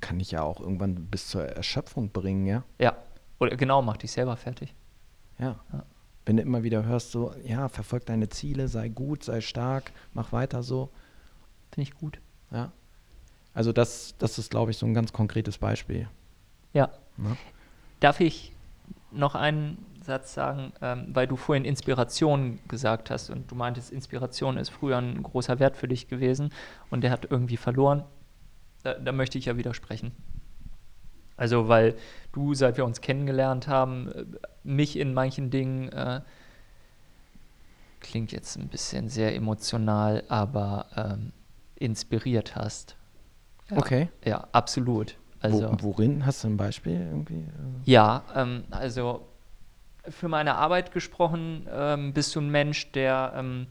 [0.00, 2.62] kann ich ja auch irgendwann bis zur Erschöpfung bringen, ja.
[2.78, 2.96] Ja,
[3.40, 4.74] oder genau, mach dich selber fertig.
[5.38, 5.58] Ja.
[5.72, 5.84] Ja.
[6.26, 10.32] Wenn du immer wieder hörst, so, ja, verfolg deine Ziele, sei gut, sei stark, mach
[10.32, 10.90] weiter so.
[11.72, 12.20] Finde ich gut.
[12.50, 12.72] Ja.
[13.54, 16.08] Also das, das ist, glaube ich, so ein ganz konkretes Beispiel.
[16.72, 16.90] Ja.
[17.16, 17.36] Ne?
[17.98, 18.52] Darf ich
[19.10, 24.56] noch einen Satz sagen, ähm, weil du vorhin Inspiration gesagt hast und du meintest, Inspiration
[24.56, 26.52] ist früher ein großer Wert für dich gewesen
[26.90, 28.04] und der hat irgendwie verloren.
[28.82, 30.12] Da, da möchte ich ja widersprechen.
[31.40, 31.94] Also, weil
[32.32, 34.24] du, seit wir uns kennengelernt haben, äh,
[34.62, 36.20] mich in manchen Dingen, äh,
[38.00, 41.32] klingt jetzt ein bisschen sehr emotional, aber ähm,
[41.76, 42.96] inspiriert hast.
[43.70, 44.08] Ja, Okay.
[44.22, 45.16] Ja, absolut.
[45.40, 47.46] Also, Wo, worin hast du ein Beispiel irgendwie?
[47.86, 49.26] ja, ähm, also
[50.06, 53.66] für meine Arbeit gesprochen, ähm, bist du ein Mensch, der ähm,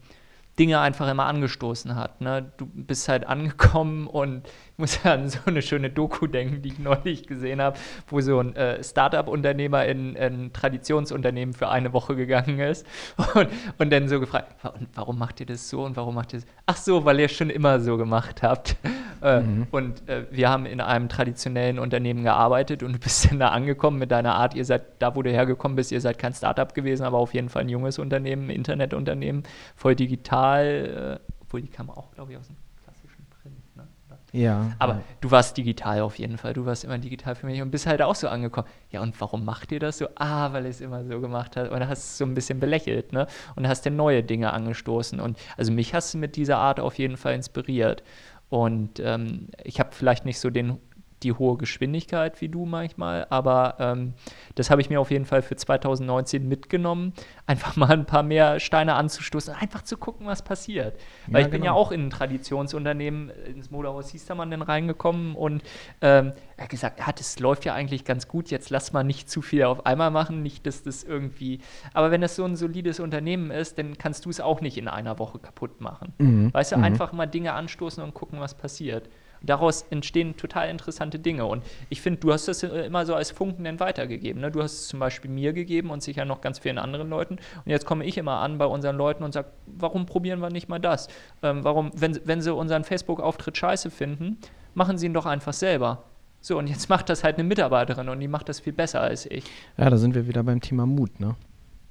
[0.58, 2.20] Dinge einfach immer angestoßen hat.
[2.20, 2.52] Ne?
[2.56, 4.48] Du bist halt angekommen und
[4.80, 7.78] muss ja an so eine schöne Doku denken, die ich neulich gesehen habe,
[8.08, 12.86] wo so ein äh, Startup-Unternehmer in ein Traditionsunternehmen für eine Woche gegangen ist
[13.34, 16.32] und, und dann so gefragt, "Wa- und warum macht ihr das so und warum macht
[16.32, 16.48] ihr das?
[16.66, 18.76] Ach so, weil ihr es schon immer so gemacht habt.
[19.22, 19.66] Äh, Mhm.
[19.70, 23.98] Und äh, wir haben in einem traditionellen Unternehmen gearbeitet und du bist dann da angekommen
[23.98, 27.04] mit deiner Art, ihr seid da, wo du hergekommen bist, ihr seid kein Startup gewesen,
[27.04, 29.42] aber auf jeden Fall ein junges Unternehmen, ein Internetunternehmen,
[29.76, 33.76] voll digital, äh, obwohl die kamen auch, glaube ich, aus dem klassischen Print.
[33.76, 33.86] Ne?
[34.08, 34.18] Oder?
[34.32, 34.72] Ja.
[34.78, 35.02] Aber ja.
[35.20, 36.52] du warst digital auf jeden Fall.
[36.52, 38.68] Du warst immer digital für mich und bist halt auch so angekommen.
[38.90, 40.08] Ja, und warum macht ihr das so?
[40.14, 41.70] Ah, weil es immer so gemacht hat.
[41.70, 43.26] Und hast du es so ein bisschen belächelt, ne?
[43.56, 45.20] Und hast dir neue Dinge angestoßen.
[45.20, 48.02] Und also mich hast du mit dieser Art auf jeden Fall inspiriert.
[48.48, 50.78] Und ähm, ich habe vielleicht nicht so den,
[51.22, 54.14] die hohe Geschwindigkeit wie du manchmal, aber ähm,
[54.54, 57.12] das habe ich mir auf jeden Fall für 2019 mitgenommen,
[57.46, 60.98] einfach mal ein paar mehr Steine anzustoßen, einfach zu gucken, was passiert.
[61.26, 61.80] Weil Ja, ich bin ja genau.
[61.80, 65.62] auch in ein Traditionsunternehmen, äh, ins Modehaus Hiestermann dann reingekommen und
[66.00, 69.30] ähm, er hat gesagt, ja, das läuft ja eigentlich ganz gut, jetzt lass mal nicht
[69.30, 71.60] zu viel auf einmal machen, nicht, dass das irgendwie,
[71.94, 74.88] aber wenn das so ein solides Unternehmen ist, dann kannst du es auch nicht in
[74.88, 76.12] einer Woche kaputt machen.
[76.18, 76.52] Mhm.
[76.52, 76.84] Weißt du, Mhm.
[76.84, 79.08] einfach mal Dinge anstoßen und gucken, was passiert.
[79.42, 81.46] Daraus entstehen total interessante Dinge.
[81.46, 84.42] Und ich finde, du hast das immer so als Funken dann weitergegeben.
[84.42, 84.50] Ne?
[84.50, 87.34] Du hast es zum Beispiel mir gegeben und sicher noch ganz vielen anderen Leuten.
[87.34, 90.68] Und jetzt komme ich immer an bei unseren Leuten und sage, warum probieren wir nicht
[90.68, 91.08] mal das?
[91.42, 94.38] Ähm, warum, wenn, wenn sie unseren Facebook-Auftritt scheiße finden,
[94.74, 96.04] machen sie ihn doch einfach selber.
[96.42, 99.26] So, und jetzt macht das halt eine Mitarbeiterin und die macht das viel besser als
[99.26, 99.44] ich.
[99.76, 101.36] Ja, da sind wir wieder beim Thema Mut, ne?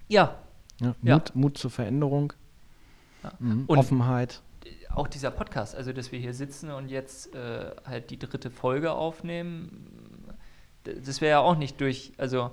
[0.08, 0.36] Ja,
[0.82, 1.16] Ja, Ja.
[1.16, 2.34] Mut, Mut zur Veränderung,
[3.24, 3.32] Ja.
[3.40, 3.66] mhm.
[3.68, 4.42] Offenheit.
[4.94, 8.92] Auch dieser Podcast, also dass wir hier sitzen und jetzt äh, halt die dritte Folge
[8.92, 9.88] aufnehmen,
[10.84, 12.52] das wäre ja auch nicht durch, also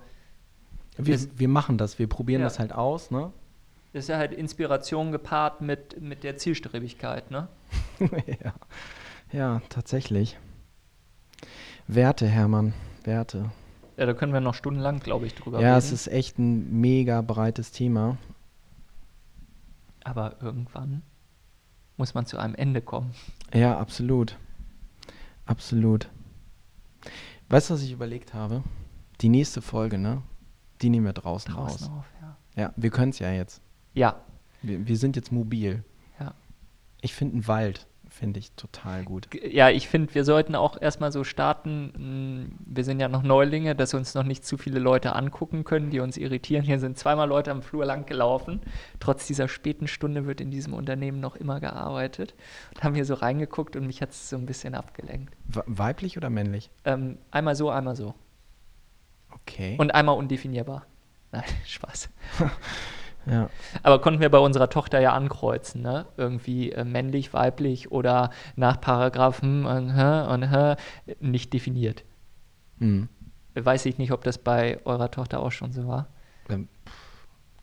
[0.99, 2.47] Wir, das- wir machen das, wir probieren Ja.
[2.47, 3.33] das halt aus, ne?
[3.93, 7.49] das ist ja halt Inspiration gepaart mit, mit der Zielstrebigkeit, ne?
[8.45, 8.53] ja.
[9.33, 10.39] ja, tatsächlich.
[11.89, 12.75] Werte, Hermann,
[13.05, 13.51] Werte.
[13.97, 15.79] Ja, da können wir noch stundenlang, glaube ich, drüber Ja, reden.
[15.79, 18.19] es ist echt ein mega breites Thema.
[20.05, 21.03] Aber irgendwann
[21.97, 23.13] muss man zu einem Ende kommen.
[23.55, 24.37] Ja, absolut.
[25.47, 26.09] Absolut.
[27.49, 28.63] Weißt du, was ich überlegt habe?
[29.21, 30.23] Die nächste Folge, ne?
[30.83, 31.99] Die nehmen wir draußen, Draußen raus.
[31.99, 32.37] auf, ja.
[32.63, 33.63] Ja, wir können es ja jetzt.
[33.95, 34.17] Ja,
[34.63, 35.85] Wir, wir sind jetzt mobil.
[36.21, 36.35] ja.
[37.01, 37.87] Ich finde einen Wald,
[38.19, 39.29] finde ich total gut.
[39.45, 41.93] Ja, ich finde, wir sollten auch erstmal so starten.
[42.57, 45.91] mh, Wir sind ja noch Neulinge, dass uns noch nicht zu viele Leute angucken können,
[45.91, 46.65] die uns irritieren.
[46.65, 48.61] Hier sind zweimal Leute am Flur lang gelaufen.
[49.01, 52.35] Trotz dieser späten Stunde wird in diesem Unternehmen noch immer gearbeitet.
[52.75, 55.35] Und haben hier so reingeguckt und mich hat es so ein bisschen abgelenkt.
[55.47, 56.71] We- Weiblich oder männlich?
[56.85, 58.15] Ähm, einmal so, einmal so.
[59.31, 59.77] Okay.
[59.79, 60.87] Und einmal undefinierbar.
[61.33, 62.09] Nein, Spaß.
[63.27, 63.51] ja.
[63.83, 66.07] Aber konnten wir bei unserer Tochter ja ankreuzen, ne?
[66.17, 70.77] Irgendwie äh, männlich, weiblich oder nach Paragraphen und, und hä,
[71.21, 72.05] nicht definiert.
[72.79, 73.09] Hm.
[73.55, 76.09] Weiß ich nicht, ob das bei eurer Tochter auch schon so war.
[76.49, 76.69] Ähm,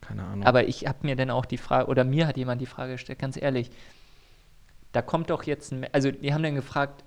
[0.02, 0.46] keine Ahnung.
[0.46, 3.20] Aber ich habe mir dann auch die Frage, oder mir hat jemand die Frage gestellt,
[3.20, 3.72] ganz ehrlich,
[4.92, 7.04] da kommt doch jetzt ein, also die haben dann gefragt,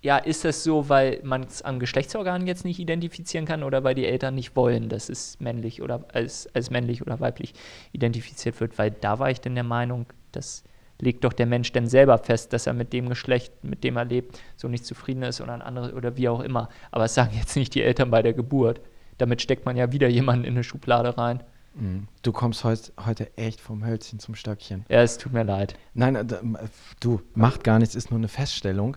[0.00, 3.94] ja, ist das so, weil man es an Geschlechtsorganen jetzt nicht identifizieren kann oder weil
[3.94, 7.52] die Eltern nicht wollen, dass es männlich oder als, als männlich oder weiblich
[7.92, 8.78] identifiziert wird?
[8.78, 10.62] Weil da war ich dann der Meinung, das
[11.00, 14.04] legt doch der Mensch dann selber fest, dass er mit dem Geschlecht, mit dem er
[14.04, 16.68] lebt, so nicht zufrieden ist oder ein anderes oder wie auch immer.
[16.90, 18.80] Aber das sagen jetzt nicht die Eltern bei der Geburt.
[19.16, 21.42] Damit steckt man ja wieder jemanden in eine Schublade rein.
[21.76, 22.06] Hm.
[22.22, 24.84] Du kommst heut, heute echt vom Hölzchen zum Stöckchen.
[24.88, 25.74] Ja, es tut mir leid.
[25.94, 26.68] Nein, äh, äh,
[27.00, 28.96] du, macht gar nichts, ist nur eine Feststellung.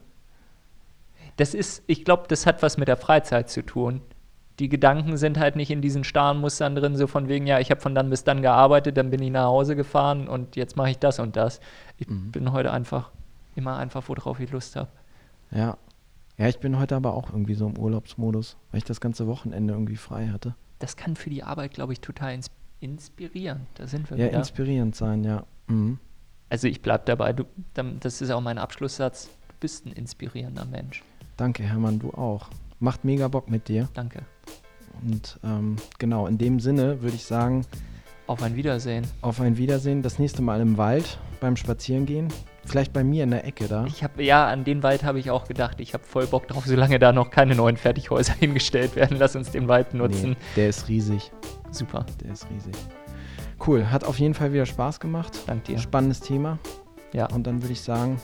[1.38, 4.02] Das ist, ich glaube, das hat was mit der Freizeit zu tun.
[4.60, 7.72] die Gedanken sind halt nicht in diesen starren Mustern drin, so von wegen, ja, ich
[7.72, 10.92] habe von dann bis dann gearbeitet, dann bin ich nach Hause gefahren und jetzt mache
[10.92, 11.60] ich das und das.
[11.98, 12.32] Ich Mhm.
[12.32, 13.10] bin heute einfach
[13.56, 14.90] immer einfach, worauf ich Lust habe.
[15.50, 15.78] Ja.
[16.38, 19.74] Ja, ich bin heute aber auch irgendwie so im Urlaubsmodus, weil ich das ganze Wochenende
[19.74, 20.54] irgendwie frei hatte.
[20.78, 22.52] Das kann für die Arbeit, glaube ich, total ins
[22.82, 23.68] inspirieren.
[23.76, 24.38] Da sind wir Ja, wieder.
[24.40, 25.44] inspirierend sein, ja.
[25.68, 25.98] Mhm.
[26.50, 27.46] Also ich bleibe dabei, du,
[28.00, 29.26] das ist auch mein Abschlusssatz.
[29.48, 31.04] Du bist ein inspirierender Mensch.
[31.42, 32.50] Danke, Hermann, du auch.
[32.80, 33.90] Macht mega Bock mit dir.
[33.96, 34.22] Danke.
[35.02, 37.66] Und ähm, genau, in dem Sinne würde ich sagen,
[38.28, 39.08] Auf ein Wiedersehen.
[39.22, 40.04] auf ein Wiedersehen.
[40.04, 42.28] Das nächste Mal im Wald beim Spazierengehen.
[42.64, 43.86] Vielleicht bei mir in der Ecke da.
[43.86, 45.80] Ich habe ja, an den Wald habe ich auch gedacht.
[45.80, 49.18] Ich habe voll Bock drauf, solange da noch keine neuen Fertighäuser hingestellt werden.
[49.18, 50.30] Lass uns den Wald nutzen.
[50.30, 51.32] Nee, der ist riesig.
[51.72, 52.06] Super.
[52.24, 52.76] Der ist riesig.
[53.66, 55.40] Cool, hat auf jeden Fall wieder Spaß gemacht.
[55.48, 55.80] Dank dir.
[55.80, 56.60] Spannendes Thema.
[57.14, 57.26] Ja.
[57.34, 58.20] Und dann würde ich sagen,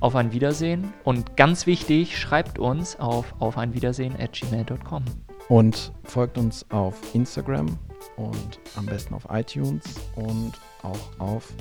[0.00, 0.92] Auf ein Wiedersehen.
[1.04, 5.04] Und ganz wichtig, schreibt uns auf auf ein Wiedersehen at gmail.com.
[5.48, 7.78] und folgt uns auf Instagram
[8.16, 9.84] und am besten auf iTunes
[10.16, 11.52] und auch auf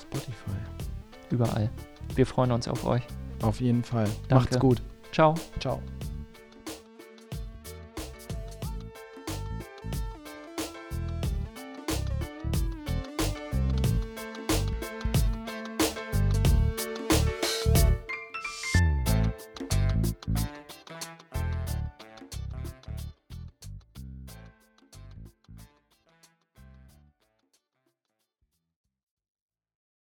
[0.00, 0.56] Spotify.
[1.30, 1.70] Überall.
[2.14, 3.02] Wir freuen uns auf euch.
[3.42, 4.08] Auf jeden Fall.
[4.28, 4.34] Danke.
[4.34, 4.82] Macht's gut.
[5.12, 5.34] Ciao.
[5.60, 5.80] Ciao.